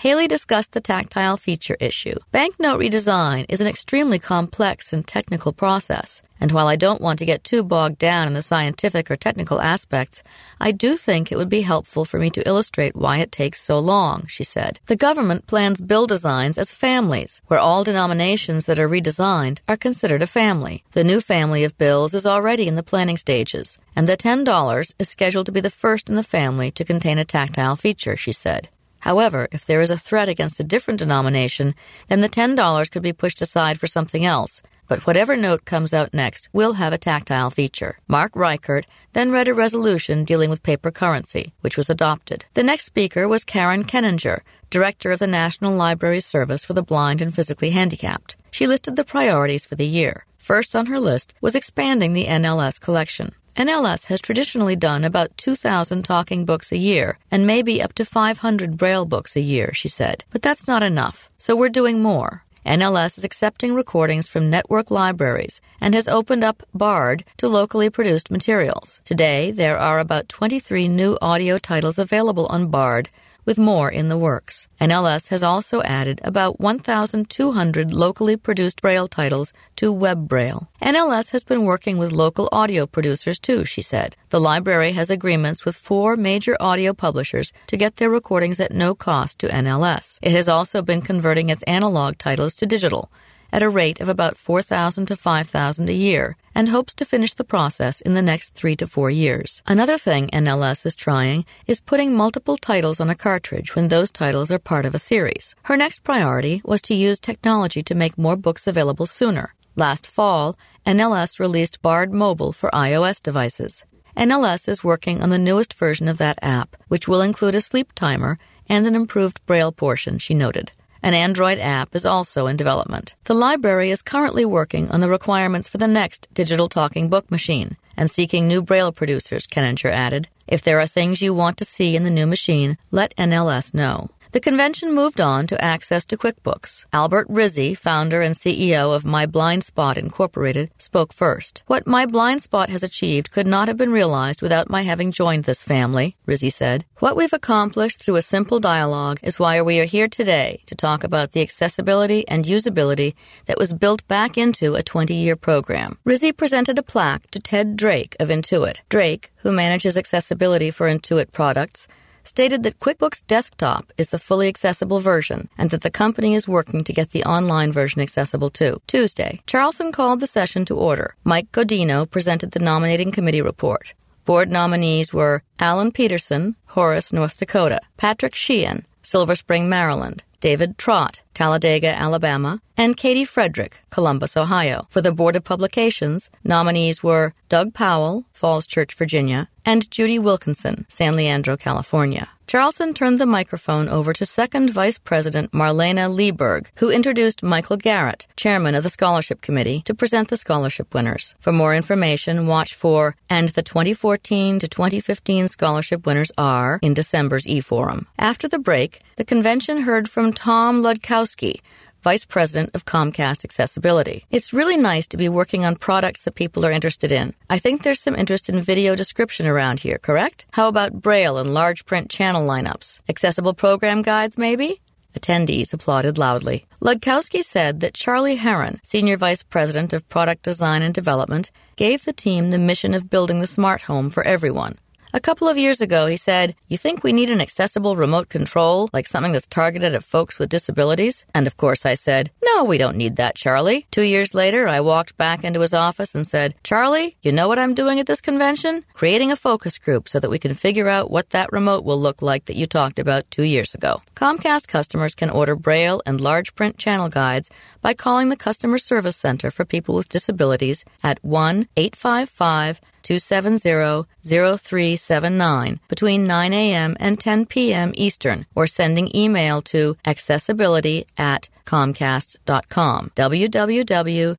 Haley 0.00 0.28
discussed 0.28 0.72
the 0.72 0.80
tactile 0.80 1.36
feature 1.36 1.76
issue. 1.78 2.14
Banknote 2.32 2.80
redesign 2.80 3.44
is 3.50 3.60
an 3.60 3.66
extremely 3.66 4.18
complex 4.18 4.94
and 4.94 5.06
technical 5.06 5.52
process, 5.52 6.22
and 6.40 6.52
while 6.52 6.68
I 6.68 6.76
don't 6.76 7.02
want 7.02 7.18
to 7.18 7.26
get 7.26 7.44
too 7.44 7.62
bogged 7.62 7.98
down 7.98 8.26
in 8.26 8.32
the 8.32 8.40
scientific 8.40 9.10
or 9.10 9.16
technical 9.16 9.60
aspects, 9.60 10.22
I 10.58 10.72
do 10.72 10.96
think 10.96 11.30
it 11.30 11.36
would 11.36 11.50
be 11.50 11.60
helpful 11.60 12.06
for 12.06 12.18
me 12.18 12.30
to 12.30 12.48
illustrate 12.48 12.96
why 12.96 13.18
it 13.18 13.30
takes 13.30 13.60
so 13.60 13.78
long, 13.78 14.24
she 14.26 14.42
said. 14.42 14.80
The 14.86 14.96
government 14.96 15.46
plans 15.46 15.82
bill 15.82 16.06
designs 16.06 16.56
as 16.56 16.72
families, 16.72 17.42
where 17.48 17.60
all 17.60 17.84
denominations 17.84 18.64
that 18.64 18.78
are 18.78 18.88
redesigned 18.88 19.58
are 19.68 19.76
considered 19.76 20.22
a 20.22 20.26
family. 20.26 20.82
The 20.92 21.04
new 21.04 21.20
family 21.20 21.62
of 21.62 21.76
bills 21.76 22.14
is 22.14 22.24
already 22.24 22.66
in 22.66 22.76
the 22.76 22.82
planning 22.82 23.18
stages, 23.18 23.76
and 23.94 24.08
the 24.08 24.16
$10 24.16 24.94
is 24.98 25.10
scheduled 25.10 25.44
to 25.44 25.52
be 25.52 25.60
the 25.60 25.68
first 25.68 26.08
in 26.08 26.16
the 26.16 26.22
family 26.22 26.70
to 26.70 26.86
contain 26.86 27.18
a 27.18 27.24
tactile 27.26 27.76
feature, 27.76 28.16
she 28.16 28.32
said. 28.32 28.70
However, 29.00 29.48
if 29.52 29.64
there 29.64 29.80
is 29.80 29.90
a 29.90 29.98
threat 29.98 30.28
against 30.28 30.60
a 30.60 30.64
different 30.64 30.98
denomination, 30.98 31.74
then 32.08 32.20
the 32.20 32.28
$10 32.28 32.90
could 32.90 33.02
be 33.02 33.12
pushed 33.12 33.42
aside 33.42 33.78
for 33.78 33.86
something 33.86 34.24
else. 34.24 34.62
But 34.88 35.06
whatever 35.06 35.36
note 35.36 35.64
comes 35.64 35.94
out 35.94 36.12
next 36.12 36.48
will 36.52 36.72
have 36.72 36.92
a 36.92 36.98
tactile 36.98 37.50
feature. 37.50 37.98
Mark 38.08 38.34
Reichert 38.34 38.86
then 39.12 39.30
read 39.30 39.46
a 39.46 39.54
resolution 39.54 40.24
dealing 40.24 40.50
with 40.50 40.64
paper 40.64 40.90
currency, 40.90 41.52
which 41.60 41.76
was 41.76 41.88
adopted. 41.88 42.44
The 42.54 42.64
next 42.64 42.86
speaker 42.86 43.28
was 43.28 43.44
Karen 43.44 43.84
Keninger, 43.84 44.40
director 44.68 45.12
of 45.12 45.20
the 45.20 45.28
National 45.28 45.74
Library 45.74 46.20
Service 46.20 46.64
for 46.64 46.74
the 46.74 46.82
Blind 46.82 47.22
and 47.22 47.32
Physically 47.32 47.70
Handicapped. 47.70 48.34
She 48.50 48.66
listed 48.66 48.96
the 48.96 49.04
priorities 49.04 49.64
for 49.64 49.76
the 49.76 49.86
year. 49.86 50.24
First 50.38 50.74
on 50.74 50.86
her 50.86 50.98
list 50.98 51.34
was 51.40 51.54
expanding 51.54 52.12
the 52.12 52.26
NLS 52.26 52.80
collection. 52.80 53.32
NLS 53.60 54.06
has 54.06 54.22
traditionally 54.22 54.74
done 54.74 55.04
about 55.04 55.36
2,000 55.36 56.02
talking 56.02 56.46
books 56.46 56.72
a 56.72 56.78
year 56.78 57.18
and 57.30 57.46
maybe 57.46 57.82
up 57.82 57.92
to 57.92 58.06
500 58.06 58.78
braille 58.78 59.04
books 59.04 59.36
a 59.36 59.42
year, 59.42 59.74
she 59.74 59.86
said. 59.86 60.24
But 60.30 60.40
that's 60.40 60.66
not 60.66 60.82
enough, 60.82 61.28
so 61.36 61.54
we're 61.54 61.68
doing 61.68 62.00
more. 62.00 62.42
NLS 62.64 63.18
is 63.18 63.24
accepting 63.24 63.74
recordings 63.74 64.26
from 64.26 64.48
network 64.48 64.90
libraries 64.90 65.60
and 65.78 65.94
has 65.94 66.08
opened 66.08 66.42
up 66.42 66.62
BARD 66.72 67.22
to 67.36 67.48
locally 67.48 67.90
produced 67.90 68.30
materials. 68.30 69.02
Today, 69.04 69.50
there 69.50 69.76
are 69.76 69.98
about 69.98 70.30
23 70.30 70.88
new 70.88 71.18
audio 71.20 71.58
titles 71.58 71.98
available 71.98 72.46
on 72.46 72.68
BARD 72.68 73.10
with 73.50 73.58
more 73.58 73.90
in 73.90 74.06
the 74.08 74.16
works. 74.16 74.68
NLS 74.80 75.30
has 75.30 75.42
also 75.42 75.82
added 75.82 76.20
about 76.22 76.60
1,200 76.60 77.92
locally 77.92 78.36
produced 78.36 78.80
Braille 78.80 79.08
titles 79.08 79.52
to 79.74 79.90
Web 79.90 80.28
Braille. 80.28 80.68
NLS 80.80 81.32
has 81.32 81.42
been 81.42 81.64
working 81.64 81.98
with 81.98 82.12
local 82.12 82.48
audio 82.52 82.86
producers 82.86 83.40
too, 83.40 83.64
she 83.64 83.82
said. 83.82 84.14
The 84.28 84.38
library 84.38 84.92
has 84.92 85.10
agreements 85.10 85.64
with 85.64 85.74
four 85.74 86.16
major 86.16 86.56
audio 86.60 86.92
publishers 86.92 87.52
to 87.66 87.76
get 87.76 87.96
their 87.96 88.08
recordings 88.08 88.60
at 88.60 88.70
no 88.70 88.94
cost 88.94 89.40
to 89.40 89.48
NLS. 89.48 90.20
It 90.22 90.30
has 90.30 90.48
also 90.48 90.80
been 90.80 91.02
converting 91.02 91.48
its 91.48 91.64
analog 91.64 92.18
titles 92.18 92.54
to 92.54 92.66
digital 92.66 93.10
at 93.52 93.62
a 93.62 93.68
rate 93.68 94.00
of 94.00 94.08
about 94.08 94.36
4,000 94.36 95.06
to 95.06 95.16
5,000 95.16 95.88
a 95.88 95.92
year 95.92 96.36
and 96.54 96.68
hopes 96.68 96.94
to 96.94 97.04
finish 97.04 97.34
the 97.34 97.44
process 97.44 98.00
in 98.00 98.14
the 98.14 98.22
next 98.22 98.54
three 98.54 98.76
to 98.76 98.86
four 98.86 99.10
years. 99.10 99.62
Another 99.66 99.98
thing 99.98 100.28
NLS 100.28 100.86
is 100.86 100.94
trying 100.94 101.44
is 101.66 101.80
putting 101.80 102.14
multiple 102.14 102.56
titles 102.56 103.00
on 103.00 103.10
a 103.10 103.14
cartridge 103.14 103.74
when 103.74 103.88
those 103.88 104.10
titles 104.10 104.50
are 104.50 104.58
part 104.58 104.84
of 104.84 104.94
a 104.94 104.98
series. 104.98 105.54
Her 105.64 105.76
next 105.76 106.02
priority 106.02 106.60
was 106.64 106.82
to 106.82 106.94
use 106.94 107.20
technology 107.20 107.82
to 107.82 107.94
make 107.94 108.18
more 108.18 108.36
books 108.36 108.66
available 108.66 109.06
sooner. 109.06 109.54
Last 109.76 110.06
fall, 110.06 110.58
NLS 110.86 111.38
released 111.38 111.82
Bard 111.82 112.12
Mobile 112.12 112.52
for 112.52 112.70
iOS 112.70 113.22
devices. 113.22 113.84
NLS 114.16 114.68
is 114.68 114.84
working 114.84 115.22
on 115.22 115.30
the 115.30 115.38
newest 115.38 115.74
version 115.74 116.08
of 116.08 116.18
that 116.18 116.38
app, 116.42 116.76
which 116.88 117.06
will 117.06 117.22
include 117.22 117.54
a 117.54 117.60
sleep 117.60 117.92
timer 117.94 118.38
and 118.68 118.86
an 118.86 118.94
improved 118.94 119.44
Braille 119.46 119.72
portion, 119.72 120.18
she 120.18 120.34
noted. 120.34 120.72
An 121.02 121.14
Android 121.14 121.58
app 121.58 121.94
is 121.94 122.04
also 122.04 122.46
in 122.46 122.56
development. 122.56 123.14
The 123.24 123.34
library 123.34 123.90
is 123.90 124.02
currently 124.02 124.44
working 124.44 124.90
on 124.90 125.00
the 125.00 125.08
requirements 125.08 125.66
for 125.66 125.78
the 125.78 125.88
next 125.88 126.28
digital 126.34 126.68
talking 126.68 127.08
book 127.08 127.30
machine 127.30 127.76
and 127.96 128.10
seeking 128.10 128.46
new 128.46 128.60
Braille 128.60 128.92
producers, 128.92 129.46
Keninger 129.46 129.90
added. 129.90 130.28
If 130.46 130.62
there 130.62 130.80
are 130.80 130.86
things 130.86 131.22
you 131.22 131.32
want 131.32 131.56
to 131.58 131.64
see 131.64 131.96
in 131.96 132.02
the 132.02 132.10
new 132.10 132.26
machine, 132.26 132.76
let 132.90 133.16
NLS 133.16 133.72
know. 133.72 134.10
The 134.32 134.38
convention 134.38 134.94
moved 134.94 135.20
on 135.20 135.48
to 135.48 135.64
access 135.64 136.04
to 136.04 136.16
QuickBooks. 136.16 136.84
Albert 136.92 137.26
Rizzi, 137.28 137.74
founder 137.74 138.22
and 138.22 138.32
CEO 138.32 138.94
of 138.94 139.04
My 139.04 139.26
Blind 139.26 139.64
Spot 139.64 139.98
Incorporated, 139.98 140.70
spoke 140.78 141.12
first. 141.12 141.64
What 141.66 141.84
My 141.84 142.06
Blind 142.06 142.40
Spot 142.40 142.68
has 142.68 142.84
achieved 142.84 143.32
could 143.32 143.48
not 143.48 143.66
have 143.66 143.76
been 143.76 143.90
realized 143.90 144.40
without 144.40 144.70
my 144.70 144.82
having 144.82 145.10
joined 145.10 145.44
this 145.44 145.64
family, 145.64 146.16
Rizzi 146.26 146.48
said. 146.48 146.84
What 147.00 147.16
we've 147.16 147.32
accomplished 147.32 148.04
through 148.04 148.14
a 148.14 148.22
simple 148.22 148.60
dialogue 148.60 149.18
is 149.24 149.40
why 149.40 149.60
we 149.62 149.80
are 149.80 149.84
here 149.84 150.06
today 150.06 150.62
to 150.66 150.76
talk 150.76 151.02
about 151.02 151.32
the 151.32 151.42
accessibility 151.42 152.26
and 152.28 152.44
usability 152.44 153.14
that 153.46 153.58
was 153.58 153.72
built 153.72 154.06
back 154.06 154.38
into 154.38 154.76
a 154.76 154.82
20 154.84 155.12
year 155.12 155.34
program. 155.34 155.98
Rizzi 156.04 156.30
presented 156.30 156.78
a 156.78 156.84
plaque 156.84 157.28
to 157.32 157.40
Ted 157.40 157.74
Drake 157.74 158.14
of 158.20 158.28
Intuit. 158.28 158.76
Drake, 158.88 159.32
who 159.38 159.50
manages 159.50 159.96
accessibility 159.96 160.70
for 160.70 160.86
Intuit 160.88 161.32
products, 161.32 161.88
stated 162.30 162.62
that 162.62 162.78
QuickBooks 162.78 163.26
Desktop 163.26 163.92
is 163.98 164.10
the 164.10 164.18
fully 164.28 164.46
accessible 164.46 165.00
version 165.00 165.48
and 165.58 165.70
that 165.70 165.80
the 165.82 165.90
company 165.90 166.36
is 166.36 166.46
working 166.46 166.84
to 166.84 166.92
get 166.92 167.10
the 167.10 167.24
online 167.24 167.72
version 167.72 168.00
accessible 168.00 168.50
too. 168.50 168.80
Tuesday, 168.86 169.40
Charlson 169.48 169.90
called 169.90 170.20
the 170.20 170.28
session 170.38 170.64
to 170.66 170.76
order. 170.76 171.16
Mike 171.24 171.50
Godino 171.50 172.08
presented 172.08 172.52
the 172.52 172.66
nominating 172.70 173.10
committee 173.10 173.42
report. 173.42 173.94
Board 174.26 174.48
nominees 174.48 175.12
were 175.12 175.42
Alan 175.58 175.90
Peterson, 175.90 176.54
Horace, 176.66 177.12
North 177.12 177.36
Dakota, 177.36 177.80
Patrick 177.96 178.36
Sheehan, 178.36 178.86
Silver 179.02 179.34
Spring, 179.34 179.68
Maryland, 179.68 180.22
David 180.38 180.78
Trott, 180.78 181.22
Talladega, 181.34 181.88
Alabama, 181.88 182.62
and 182.76 182.96
Katie 182.96 183.24
Frederick, 183.24 183.82
Columbus, 183.90 184.36
Ohio. 184.36 184.86
For 184.88 185.02
the 185.02 185.12
Board 185.12 185.34
of 185.36 185.42
Publications, 185.42 186.30
nominees 186.44 187.02
were 187.02 187.34
Doug 187.48 187.74
Powell, 187.74 188.24
Falls 188.32 188.66
Church, 188.68 188.94
Virginia, 188.94 189.48
and 189.64 189.90
Judy 189.90 190.18
Wilkinson, 190.18 190.86
San 190.88 191.16
Leandro, 191.16 191.56
California. 191.56 192.28
Charlson 192.50 192.94
turned 192.94 193.20
the 193.20 193.26
microphone 193.26 193.88
over 193.88 194.12
to 194.12 194.26
Second 194.26 194.70
Vice 194.70 194.98
President 194.98 195.52
Marlena 195.52 196.10
Lieberg, 196.10 196.66
who 196.78 196.90
introduced 196.90 197.44
Michael 197.44 197.76
Garrett, 197.76 198.26
Chairman 198.34 198.74
of 198.74 198.82
the 198.82 198.90
Scholarship 198.90 199.40
Committee, 199.40 199.82
to 199.82 199.94
present 199.94 200.30
the 200.30 200.36
scholarship 200.36 200.92
winners. 200.92 201.36
For 201.38 201.52
more 201.52 201.76
information, 201.76 202.48
watch 202.48 202.74
for 202.74 203.14
And 203.28 203.50
the 203.50 203.62
2014 203.62 204.58
to 204.58 204.66
2015 204.66 205.46
scholarship 205.46 206.04
winners 206.04 206.32
are 206.36 206.80
in 206.82 206.92
December's 206.92 207.46
e-forum. 207.46 208.08
After 208.18 208.48
the 208.48 208.58
break, 208.58 208.98
the 209.14 209.24
convention 209.24 209.82
heard 209.82 210.10
from 210.10 210.32
Tom 210.32 210.82
Wlodkowski, 210.82 211.60
Vice 212.02 212.24
President 212.24 212.70
of 212.74 212.86
Comcast 212.86 213.44
Accessibility. 213.44 214.24
It's 214.30 214.52
really 214.54 214.78
nice 214.78 215.06
to 215.08 215.18
be 215.18 215.28
working 215.28 215.64
on 215.64 215.76
products 215.76 216.22
that 216.22 216.34
people 216.34 216.64
are 216.64 216.70
interested 216.70 217.12
in. 217.12 217.34
I 217.50 217.58
think 217.58 217.82
there's 217.82 218.00
some 218.00 218.16
interest 218.16 218.48
in 218.48 218.60
video 218.62 218.96
description 218.96 219.46
around 219.46 219.80
here, 219.80 219.98
correct? 219.98 220.46
How 220.52 220.68
about 220.68 221.02
Braille 221.02 221.36
and 221.36 221.52
large 221.52 221.84
print 221.84 222.10
channel 222.10 222.46
lineups? 222.46 223.00
Accessible 223.08 223.54
program 223.54 224.00
guides, 224.00 224.38
maybe? 224.38 224.80
Attendees 225.18 225.74
applauded 225.74 226.16
loudly. 226.16 226.66
Wlodkowski 226.80 227.42
said 227.42 227.80
that 227.80 227.94
Charlie 227.94 228.36
Herrin, 228.36 228.78
Senior 228.82 229.16
Vice 229.16 229.42
President 229.42 229.92
of 229.92 230.08
Product 230.08 230.42
Design 230.42 230.82
and 230.82 230.94
Development, 230.94 231.50
gave 231.76 232.04
the 232.04 232.12
team 232.12 232.50
the 232.50 232.58
mission 232.58 232.94
of 232.94 233.10
building 233.10 233.40
the 233.40 233.46
smart 233.46 233.82
home 233.82 234.08
for 234.08 234.26
everyone. 234.26 234.78
A 235.12 235.18
couple 235.18 235.48
of 235.48 235.58
years 235.58 235.80
ago, 235.80 236.06
he 236.06 236.16
said, 236.16 236.54
You 236.68 236.78
think 236.78 237.02
we 237.02 237.12
need 237.12 237.30
an 237.30 237.40
accessible 237.40 237.96
remote 237.96 238.28
control, 238.28 238.88
like 238.92 239.08
something 239.08 239.32
that's 239.32 239.48
targeted 239.48 239.92
at 239.92 240.04
folks 240.04 240.38
with 240.38 240.48
disabilities? 240.48 241.26
And 241.34 241.48
of 241.48 241.56
course, 241.56 241.84
I 241.84 241.94
said, 241.94 242.30
No, 242.44 242.62
we 242.62 242.78
don't 242.78 242.96
need 242.96 243.16
that, 243.16 243.34
Charlie. 243.34 243.86
Two 243.90 244.02
years 244.02 244.34
later, 244.34 244.68
I 244.68 244.78
walked 244.80 245.16
back 245.16 245.42
into 245.42 245.62
his 245.62 245.74
office 245.74 246.14
and 246.14 246.24
said, 246.24 246.54
Charlie, 246.62 247.16
you 247.22 247.32
know 247.32 247.48
what 247.48 247.58
I'm 247.58 247.74
doing 247.74 247.98
at 247.98 248.06
this 248.06 248.20
convention? 248.20 248.84
Creating 248.94 249.32
a 249.32 249.36
focus 249.36 249.80
group 249.80 250.08
so 250.08 250.20
that 250.20 250.30
we 250.30 250.38
can 250.38 250.54
figure 250.54 250.88
out 250.88 251.10
what 251.10 251.30
that 251.30 251.50
remote 251.50 251.84
will 251.84 252.00
look 252.00 252.22
like 252.22 252.44
that 252.44 252.56
you 252.56 252.68
talked 252.68 253.00
about 253.00 253.28
two 253.32 253.42
years 253.42 253.74
ago. 253.74 254.00
Comcast 254.14 254.68
customers 254.68 255.16
can 255.16 255.30
order 255.30 255.56
Braille 255.56 256.00
and 256.06 256.20
large 256.20 256.54
print 256.54 256.78
channel 256.78 257.08
guides 257.08 257.50
by 257.80 257.94
calling 257.94 258.28
the 258.28 258.36
Customer 258.36 258.78
Service 258.78 259.16
Center 259.16 259.50
for 259.50 259.64
People 259.64 259.96
with 259.96 260.08
Disabilities 260.08 260.84
at 261.02 261.18
1 261.24 261.66
855 261.76 262.80
270-0379 263.02 265.78
between 265.88 266.26
9 266.26 266.52
a.m. 266.52 266.94
and 267.00 267.18
10 267.18 267.46
p.m. 267.46 267.92
Eastern 267.94 268.44
or 268.54 268.66
sending 268.66 269.16
email 269.16 269.62
to 269.62 269.96
accessibility 270.06 271.06
at 271.16 271.48
comcast.com. 271.64 273.12
www.access 273.14 274.36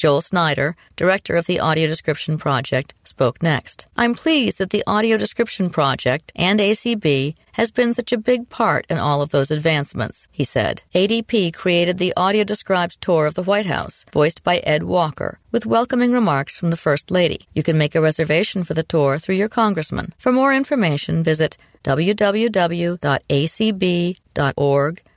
Joel 0.00 0.22
Snyder, 0.22 0.76
director 0.96 1.36
of 1.36 1.44
the 1.44 1.60
Audio 1.60 1.86
Description 1.86 2.38
Project, 2.38 2.94
spoke 3.04 3.42
next. 3.42 3.84
I'm 3.98 4.14
pleased 4.14 4.56
that 4.56 4.70
the 4.70 4.82
Audio 4.86 5.18
Description 5.18 5.68
Project 5.68 6.32
and 6.34 6.58
ACB 6.58 7.34
has 7.52 7.70
been 7.70 7.92
such 7.92 8.10
a 8.10 8.16
big 8.16 8.48
part 8.48 8.86
in 8.88 8.96
all 8.96 9.20
of 9.20 9.28
those 9.28 9.50
advancements, 9.50 10.26
he 10.30 10.42
said. 10.42 10.80
ADP 10.94 11.52
created 11.52 11.98
the 11.98 12.14
audio 12.16 12.44
described 12.44 12.98
tour 13.02 13.26
of 13.26 13.34
the 13.34 13.42
White 13.42 13.66
House, 13.66 14.06
voiced 14.10 14.42
by 14.42 14.60
Ed 14.60 14.84
Walker, 14.84 15.38
with 15.52 15.66
welcoming 15.66 16.12
remarks 16.12 16.56
from 16.56 16.70
the 16.70 16.78
First 16.78 17.10
Lady. 17.10 17.46
You 17.52 17.62
can 17.62 17.76
make 17.76 17.94
a 17.94 18.00
reservation 18.00 18.64
for 18.64 18.72
the 18.72 18.82
tour 18.82 19.18
through 19.18 19.34
your 19.34 19.50
congressman. 19.50 20.14
For 20.16 20.32
more 20.32 20.54
information, 20.54 21.22
visit 21.22 21.58
www.acb.org 21.84 23.02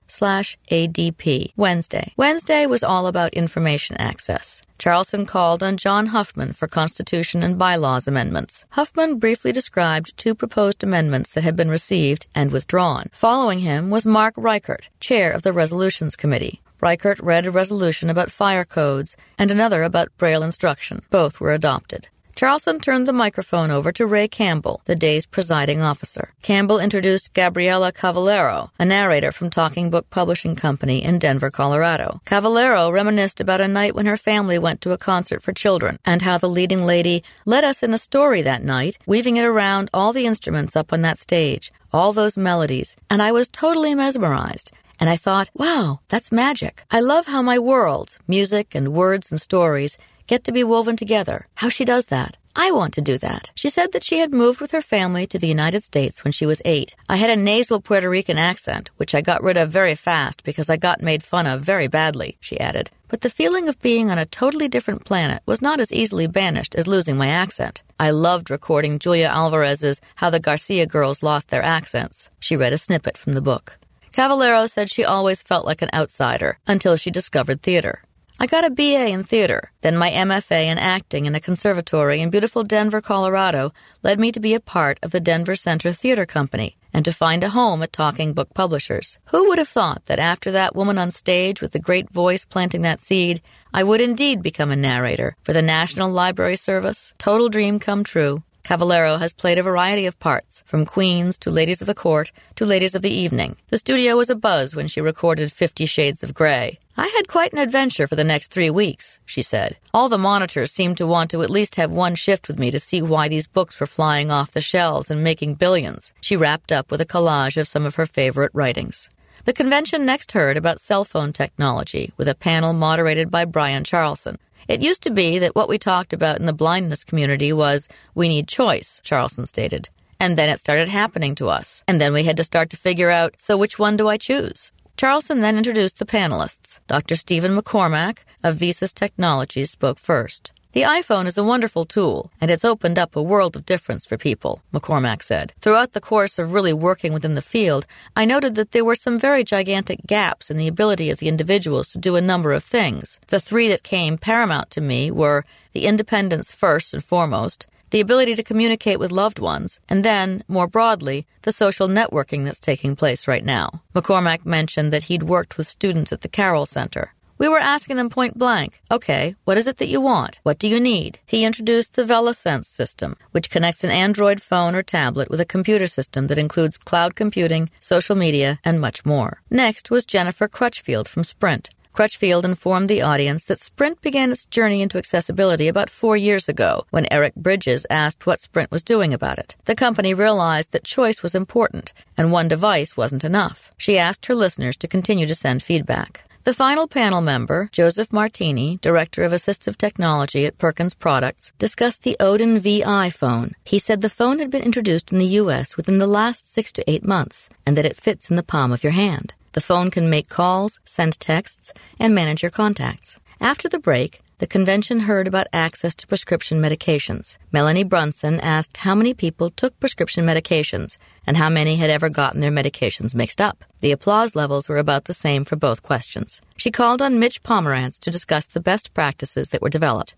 slash 0.08 0.58
ADP. 0.72 1.54
Wednesday. 1.56 2.14
Wednesday 2.18 2.66
was 2.66 2.84
all 2.84 3.08
about 3.08 3.34
information 3.34 3.98
access. 3.98 4.62
Charlson 4.80 5.26
called 5.26 5.64
on 5.64 5.78
John 5.78 6.08
Huffman 6.08 6.54
for 6.54 6.68
Constitution 6.68 7.44
and 7.44 7.58
Bylaws 7.58 8.08
amendments. 8.08 8.66
Huffman 8.72 9.18
briefly 9.20 9.52
described 9.52 10.18
two 10.18 10.36
proposed 10.36 10.84
amendments 10.84 11.32
that 11.32 11.44
had 11.44 11.56
been 11.56 11.70
received 11.70 12.28
and 12.36 12.52
withdrawn. 12.52 13.08
Following 13.14 13.60
him 13.60 13.90
was 13.90 14.06
Mark 14.06 14.34
Reichert, 14.36 14.90
chair 15.00 15.32
of 15.32 15.44
the 15.44 15.54
Resolutions 15.54 16.16
Committee. 16.16 16.62
Reichert 16.82 17.20
read 17.20 17.46
a 17.46 17.52
resolution 17.52 18.10
about 18.10 18.30
fire 18.30 18.66
codes 18.66 19.16
and 19.40 19.52
another 19.52 19.84
about 19.84 20.16
Braille 20.18 20.44
instruction. 20.44 21.02
Both 21.10 21.40
were 21.40 21.54
adopted. 21.54 22.10
Charlson 22.36 22.80
turned 22.80 23.08
the 23.08 23.14
microphone 23.14 23.70
over 23.70 23.92
to 23.92 24.08
Ray 24.08 24.28
Campbell, 24.28 24.82
the 24.86 24.96
day's 24.96 25.26
presiding 25.26 25.82
officer. 25.82 26.34
Campbell 26.42 26.80
introduced 26.80 27.34
Gabriella 27.34 27.92
Cavallero, 27.92 28.72
a 28.80 28.86
narrator 28.86 29.32
from 29.32 29.52
Talking 29.52 29.92
Book 29.92 30.10
Publishing 30.10 30.56
Company 30.56 31.04
in 31.04 31.20
Denver, 31.20 31.52
Colorado. 31.52 32.22
Cavallero 32.26 32.90
reminisced 32.90 33.40
about 33.40 33.62
a 33.62 33.68
night 33.68 33.94
when 33.94 34.08
her 34.08 34.18
family 34.18 34.58
went 34.58 34.82
to 34.82 34.94
a 34.94 34.98
concert 34.98 35.44
for 35.44 35.54
children 35.54 36.00
and 36.06 36.24
how 36.24 36.40
the 36.40 36.50
leading 36.50 36.84
lady 36.84 37.24
led 37.46 37.64
us 37.64 37.84
in 37.84 37.94
a 37.94 38.00
story 38.00 38.42
that 38.42 38.64
night, 38.64 38.98
weaving 39.06 39.38
it 39.38 39.46
around 39.46 39.90
all 39.94 40.12
the 40.12 40.26
instruments 40.26 40.76
up 40.76 40.92
on 40.92 41.02
that 41.02 41.20
stage, 41.20 41.72
all 41.92 42.14
those 42.14 42.36
melodies, 42.36 42.96
and 43.12 43.22
I 43.22 43.32
was 43.32 43.48
totally 43.48 43.94
mesmerized. 43.94 44.72
And 45.00 45.10
I 45.10 45.18
thought, 45.18 45.50
wow, 45.54 46.00
that's 46.08 46.32
magic. 46.32 46.84
I 46.90 47.00
love 47.02 47.26
how 47.26 47.42
my 47.42 47.60
world, 47.60 48.18
music 48.28 48.74
and 48.74 48.94
words 48.94 49.32
and 49.32 49.42
stories, 49.42 49.98
get 50.28 50.44
to 50.44 50.52
be 50.52 50.64
woven 50.64 50.96
together. 50.96 51.48
How 51.56 51.70
she 51.70 51.86
does 51.86 52.08
that. 52.08 52.38
I 52.56 52.72
want 52.72 52.94
to 52.94 53.02
do 53.02 53.18
that. 53.18 53.50
She 53.56 53.70
said 53.70 53.94
that 53.94 54.04
she 54.04 54.20
had 54.20 54.32
moved 54.32 54.62
with 54.62 54.72
her 54.72 54.82
family 54.82 55.26
to 55.28 55.40
the 55.40 55.48
United 55.48 55.84
States 55.84 56.24
when 56.24 56.32
she 56.32 56.46
was 56.46 56.62
eight. 56.66 56.96
I 57.10 57.16
had 57.16 57.32
a 57.32 57.36
nasal 57.36 57.82
Puerto 57.82 58.08
Rican 58.08 58.38
accent, 58.38 58.92
which 58.98 59.16
I 59.16 59.22
got 59.22 59.42
rid 59.42 59.58
of 59.58 59.72
very 59.72 59.96
fast 59.96 60.44
because 60.44 60.70
I 60.70 60.78
got 60.78 61.02
made 61.02 61.24
fun 61.24 61.48
of 61.48 61.62
very 61.62 61.88
badly, 61.88 62.38
she 62.40 62.60
added. 62.60 62.92
But 63.08 63.22
the 63.22 63.30
feeling 63.30 63.68
of 63.68 63.82
being 63.82 64.12
on 64.12 64.20
a 64.20 64.28
totally 64.28 64.68
different 64.68 65.04
planet 65.04 65.42
was 65.48 65.62
not 65.64 65.80
as 65.80 65.92
easily 65.92 66.28
banished 66.28 66.76
as 66.76 66.88
losing 66.88 67.18
my 67.18 67.30
accent. 67.30 67.82
I 68.00 68.12
loved 68.12 68.52
recording 68.52 69.00
Julia 69.00 69.28
Alvarez's 69.28 70.00
How 70.16 70.30
the 70.30 70.40
Garcia 70.40 70.86
Girls 70.86 71.24
Lost 71.24 71.50
Their 71.50 71.64
Accents. 71.64 72.30
She 72.40 72.56
read 72.56 72.74
a 72.74 72.78
snippet 72.78 73.18
from 73.18 73.34
the 73.34 73.42
book. 73.42 73.80
Cavallero 74.12 74.68
said 74.68 74.92
she 74.92 75.04
always 75.04 75.42
felt 75.42 75.66
like 75.66 75.82
an 75.82 75.90
outsider 75.92 76.60
until 76.68 76.98
she 76.98 77.10
discovered 77.10 77.64
theater. 77.64 78.04
I 78.44 78.46
got 78.46 78.66
a 78.66 78.70
BA 78.70 79.08
in 79.08 79.24
theater. 79.24 79.72
Then 79.80 79.96
my 79.96 80.10
MFA 80.10 80.66
in 80.66 80.78
acting 80.78 81.26
in 81.26 81.34
a 81.34 81.40
conservatory 81.40 82.20
in 82.20 82.30
beautiful 82.30 82.64
Denver, 82.64 83.00
Colorado 83.00 83.72
led 84.04 84.20
me 84.20 84.34
to 84.34 84.40
be 84.42 84.54
a 84.54 84.60
part 84.60 85.00
of 85.02 85.12
the 85.12 85.22
Denver 85.22 85.56
Center 85.56 85.94
Theater 85.94 86.26
Company 86.26 86.76
and 86.94 87.06
to 87.06 87.14
find 87.14 87.42
a 87.42 87.52
home 87.52 87.82
at 87.82 87.94
Talking 87.94 88.34
Book 88.34 88.54
Publishers. 88.54 89.18
Who 89.28 89.48
would 89.48 89.60
have 89.60 89.70
thought 89.70 90.08
that 90.08 90.20
after 90.20 90.52
that 90.52 90.76
woman 90.76 90.98
on 90.98 91.10
stage 91.10 91.62
with 91.62 91.72
the 91.72 91.80
great 91.80 92.10
voice 92.10 92.44
planting 92.44 92.82
that 92.82 93.00
seed, 93.00 93.42
I 93.74 93.86
would 93.86 94.02
indeed 94.02 94.44
become 94.44 94.72
a 94.72 94.76
narrator 94.76 95.38
for 95.46 95.54
the 95.54 95.62
National 95.62 96.12
Library 96.12 96.58
Service? 96.58 97.14
Total 97.18 97.48
dream 97.48 97.80
come 97.80 98.04
true. 98.04 98.44
Cavallero 98.64 99.20
has 99.20 99.34
played 99.34 99.58
a 99.58 99.64
variety 99.64 100.06
of 100.06 100.20
parts, 100.20 100.64
from 100.66 100.86
queens 100.86 101.38
to 101.40 101.52
ladies 101.52 101.82
of 101.82 101.88
the 101.88 101.94
court 101.94 102.32
to 102.56 102.66
ladies 102.66 102.96
of 102.96 103.02
the 103.02 103.14
evening. 103.14 103.58
The 103.68 103.78
studio 103.78 104.16
was 104.16 104.30
abuzz 104.30 104.74
when 104.74 104.88
she 104.88 105.02
recorded 105.02 105.52
Fifty 105.52 105.86
Shades 105.86 106.24
of 106.24 106.34
Grey. 106.34 106.80
I 106.96 107.08
had 107.08 107.28
quite 107.28 107.52
an 107.52 107.60
adventure 107.60 108.08
for 108.08 108.16
the 108.16 108.24
next 108.24 108.52
three 108.52 108.70
weeks, 108.70 109.20
she 109.26 109.42
said. 109.42 109.76
All 109.94 110.08
the 110.08 110.18
monitors 110.18 110.72
seemed 110.72 110.98
to 110.98 111.08
want 111.08 111.30
to 111.32 111.42
at 111.42 111.50
least 111.50 111.76
have 111.76 111.92
one 111.92 112.16
shift 112.16 112.48
with 112.48 112.58
me 112.58 112.72
to 112.72 112.80
see 112.80 113.02
why 113.02 113.28
these 113.28 113.48
books 113.48 113.80
were 113.80 113.88
flying 113.88 114.32
off 114.32 114.52
the 114.52 114.62
shelves 114.62 115.12
and 115.12 115.24
making 115.24 115.56
billions. 115.56 116.14
She 116.22 116.38
wrapped 116.38 116.72
up 116.72 116.90
with 116.90 117.02
a 117.02 117.06
collage 117.06 117.58
of 117.58 117.68
some 117.68 117.86
of 117.86 117.96
her 117.96 118.06
favorite 118.06 118.52
writings. 118.54 119.10
The 119.46 119.52
convention 119.52 120.06
next 120.06 120.32
heard 120.32 120.56
about 120.56 120.80
cell 120.80 121.04
phone 121.04 121.34
technology 121.34 122.14
with 122.16 122.30
a 122.30 122.36
panel 122.36 122.72
moderated 122.72 123.30
by 123.30 123.44
Brian 123.44 123.84
Charlson. 123.84 124.38
It 124.68 124.82
used 124.82 125.04
to 125.04 125.12
be 125.12 125.40
that 125.40 125.56
what 125.56 125.70
we 125.70 125.78
talked 125.78 126.14
about 126.14 126.40
in 126.40 126.46
the 126.46 126.54
blindness 126.54 127.04
community 127.04 127.52
was, 127.52 127.88
we 128.16 128.28
need 128.28 128.48
choice, 128.48 129.02
Charlson 129.04 129.46
stated. 129.46 129.90
And 130.20 130.38
then 130.38 130.50
it 130.50 130.60
started 130.60 130.88
happening 130.88 131.36
to 131.36 131.50
us. 131.50 131.84
And 131.88 132.00
then 132.00 132.14
we 132.14 132.24
had 132.24 132.38
to 132.38 132.44
start 132.44 132.70
to 132.70 132.78
figure 132.78 133.10
out 133.10 133.36
so 133.38 133.58
which 133.58 133.78
one 133.78 133.98
do 133.98 134.08
I 134.08 134.18
choose? 134.18 134.72
Charlson 134.96 135.42
then 135.42 135.58
introduced 135.58 136.00
the 136.00 136.06
panelists. 136.06 136.80
Dr. 136.88 137.16
Stephen 137.16 137.58
McCormack 137.58 138.20
of 138.44 138.58
Visas 138.58 138.94
Technologies 138.94 139.72
spoke 139.72 140.00
first. 140.00 140.52
The 140.74 140.82
iPhone 140.82 141.28
is 141.28 141.38
a 141.38 141.44
wonderful 141.44 141.86
tool, 141.86 142.32
and 142.42 142.50
it's 142.50 142.66
opened 142.66 142.98
up 142.98 143.16
a 143.16 143.22
world 143.22 143.56
of 143.56 143.64
difference 143.64 144.08
for 144.08 144.18
people, 144.18 144.64
McCormack 144.74 145.22
said. 145.22 145.54
Throughout 145.62 145.92
the 145.92 146.02
course 146.02 146.40
of 146.40 146.52
really 146.52 146.74
working 146.74 147.14
within 147.14 147.36
the 147.36 147.44
field, 147.44 147.86
I 148.16 148.26
noted 148.26 148.56
that 148.56 148.72
there 148.72 148.84
were 148.84 148.96
some 148.96 149.20
very 149.20 149.44
gigantic 149.44 150.00
gaps 150.08 150.50
in 150.50 150.58
the 150.58 150.68
ability 150.68 151.12
of 151.12 151.20
the 151.20 151.28
individuals 151.28 151.90
to 151.90 152.00
do 152.00 152.16
a 152.16 152.22
number 152.22 152.52
of 152.54 152.64
things. 152.64 153.20
The 153.28 153.40
three 153.40 153.68
that 153.68 153.84
came 153.84 154.18
paramount 154.18 154.72
to 154.72 154.82
me 154.82 155.12
were 155.12 155.46
the 155.74 155.86
independence 155.86 156.52
first 156.52 156.92
and 156.92 157.06
foremost, 157.06 157.68
the 157.92 158.02
ability 158.02 158.34
to 158.34 158.42
communicate 158.42 158.98
with 158.98 159.12
loved 159.12 159.38
ones, 159.38 159.80
and 159.88 160.04
then, 160.04 160.44
more 160.48 160.66
broadly, 160.66 161.28
the 161.44 161.52
social 161.52 161.88
networking 161.88 162.46
that's 162.46 162.60
taking 162.60 162.96
place 162.96 163.28
right 163.28 163.46
now. 163.46 163.84
McCormack 163.94 164.44
mentioned 164.44 164.92
that 164.92 165.04
he'd 165.04 165.22
worked 165.22 165.56
with 165.56 165.68
students 165.68 166.12
at 166.12 166.22
the 166.22 166.28
Carroll 166.28 166.66
Center. 166.66 167.13
We 167.38 167.50
were 167.50 167.60
asking 167.60 167.98
them 167.98 168.10
point 168.10 168.38
blank, 168.38 168.82
okay, 168.92 169.36
what 169.44 169.58
is 169.58 169.68
it 169.68 169.78
that 169.78 169.88
you 169.88 170.00
want? 170.00 170.40
What 170.44 170.60
do 170.60 170.68
you 170.68 170.80
need? 170.80 171.20
He 171.26 171.44
introduced 171.46 171.94
the 171.94 172.04
VelaSense 172.04 172.66
system, 172.66 173.16
which 173.32 173.50
connects 173.50 173.84
an 173.84 173.92
Android 173.92 174.42
phone 174.42 174.76
or 174.76 174.84
tablet 174.84 175.30
with 175.30 175.40
a 175.40 175.46
computer 175.46 175.88
system 175.88 176.28
that 176.28 176.38
includes 176.38 176.78
cloud 176.78 177.16
computing, 177.16 177.70
social 177.80 178.16
media, 178.16 178.60
and 178.64 178.80
much 178.80 179.06
more. 179.06 179.42
Next 179.50 179.90
was 179.90 180.06
Jennifer 180.06 180.48
Crutchfield 180.48 181.08
from 181.08 181.24
Sprint. 181.24 181.70
Crutchfield 181.94 182.44
informed 182.44 182.90
the 182.90 183.04
audience 183.04 183.46
that 183.46 183.60
Sprint 183.60 184.02
began 184.02 184.32
its 184.32 184.46
journey 184.46 184.82
into 184.82 184.98
accessibility 184.98 185.68
about 185.68 185.92
four 185.92 186.18
years 186.18 186.50
ago 186.50 186.86
when 186.90 187.06
Eric 187.12 187.36
Bridges 187.36 187.86
asked 187.88 188.26
what 188.26 188.40
Sprint 188.40 188.72
was 188.72 188.82
doing 188.82 189.14
about 189.14 189.38
it. 189.38 189.56
The 189.66 189.76
company 189.76 190.16
realized 190.16 190.72
that 190.72 190.84
choice 190.84 191.22
was 191.22 191.36
important 191.36 191.94
and 192.18 192.32
one 192.32 192.48
device 192.48 192.98
wasn't 192.98 193.24
enough. 193.24 193.72
She 193.78 194.00
asked 194.00 194.26
her 194.26 194.34
listeners 194.34 194.76
to 194.78 194.88
continue 194.88 195.28
to 195.28 195.36
send 195.36 195.62
feedback. 195.62 196.24
The 196.46 196.54
final 196.54 196.90
panel 196.90 197.22
member, 197.22 197.70
Joseph 197.72 198.12
Martini, 198.12 198.78
Director 198.82 199.24
of 199.24 199.32
Assistive 199.32 199.78
Technology 199.78 200.46
at 200.46 200.58
Perkins 200.58 200.94
Products, 200.94 201.54
discussed 201.58 202.04
the 202.04 202.18
Odin 202.20 202.60
VI 202.60 203.12
phone. 203.12 203.54
He 203.64 203.80
said 203.80 204.02
the 204.02 204.10
phone 204.10 204.40
had 204.40 204.50
been 204.50 204.62
introduced 204.62 205.14
in 205.14 205.20
the 205.20 205.36
U.S. 205.40 205.78
within 205.78 206.00
the 206.00 206.06
last 206.06 206.52
six 206.52 206.74
to 206.74 206.84
eight 206.86 207.06
months 207.06 207.48
and 207.66 207.78
that 207.78 207.86
it 207.86 207.96
fits 207.96 208.30
in 208.30 208.36
the 208.36 208.44
palm 208.44 208.74
of 208.74 208.84
your 208.84 208.92
hand. 208.92 209.34
The 209.54 209.62
phone 209.62 209.90
can 209.90 210.10
make 210.10 210.28
calls, 210.28 210.82
send 210.84 211.18
texts, 211.18 211.72
and 211.98 212.14
manage 212.14 212.44
your 212.44 212.52
contacts. 212.52 213.22
After 213.40 213.70
the 213.70 213.80
break, 213.80 214.20
the 214.44 214.48
convention 214.48 215.00
heard 215.00 215.26
about 215.26 215.48
access 215.54 215.96
to 215.96 216.06
prescription 216.06 216.60
medications. 216.60 217.38
Melanie 217.54 217.86
Brunson 217.86 218.42
asked 218.42 218.76
how 218.76 218.94
many 218.94 219.14
people 219.14 219.50
took 219.50 219.80
prescription 219.80 220.26
medications 220.26 220.98
and 221.26 221.38
how 221.38 221.48
many 221.48 221.78
had 221.78 221.90
ever 221.90 222.10
gotten 222.10 222.42
their 222.42 222.52
medications 222.52 223.16
mixed 223.16 223.40
up. 223.40 223.64
The 223.80 223.94
applause 223.94 224.36
levels 224.36 224.68
were 224.68 224.80
about 224.80 225.06
the 225.06 225.14
same 225.14 225.46
for 225.46 225.56
both 225.56 225.82
questions. 225.82 226.42
She 226.58 226.72
called 226.72 227.02
on 227.02 227.20
Mitch 227.20 227.42
Pomerantz 227.42 228.02
to 228.02 228.12
discuss 228.12 228.46
the 228.46 228.60
best 228.60 228.94
practices 228.94 229.48
that 229.48 229.62
were 229.62 229.70
developed. 229.70 230.14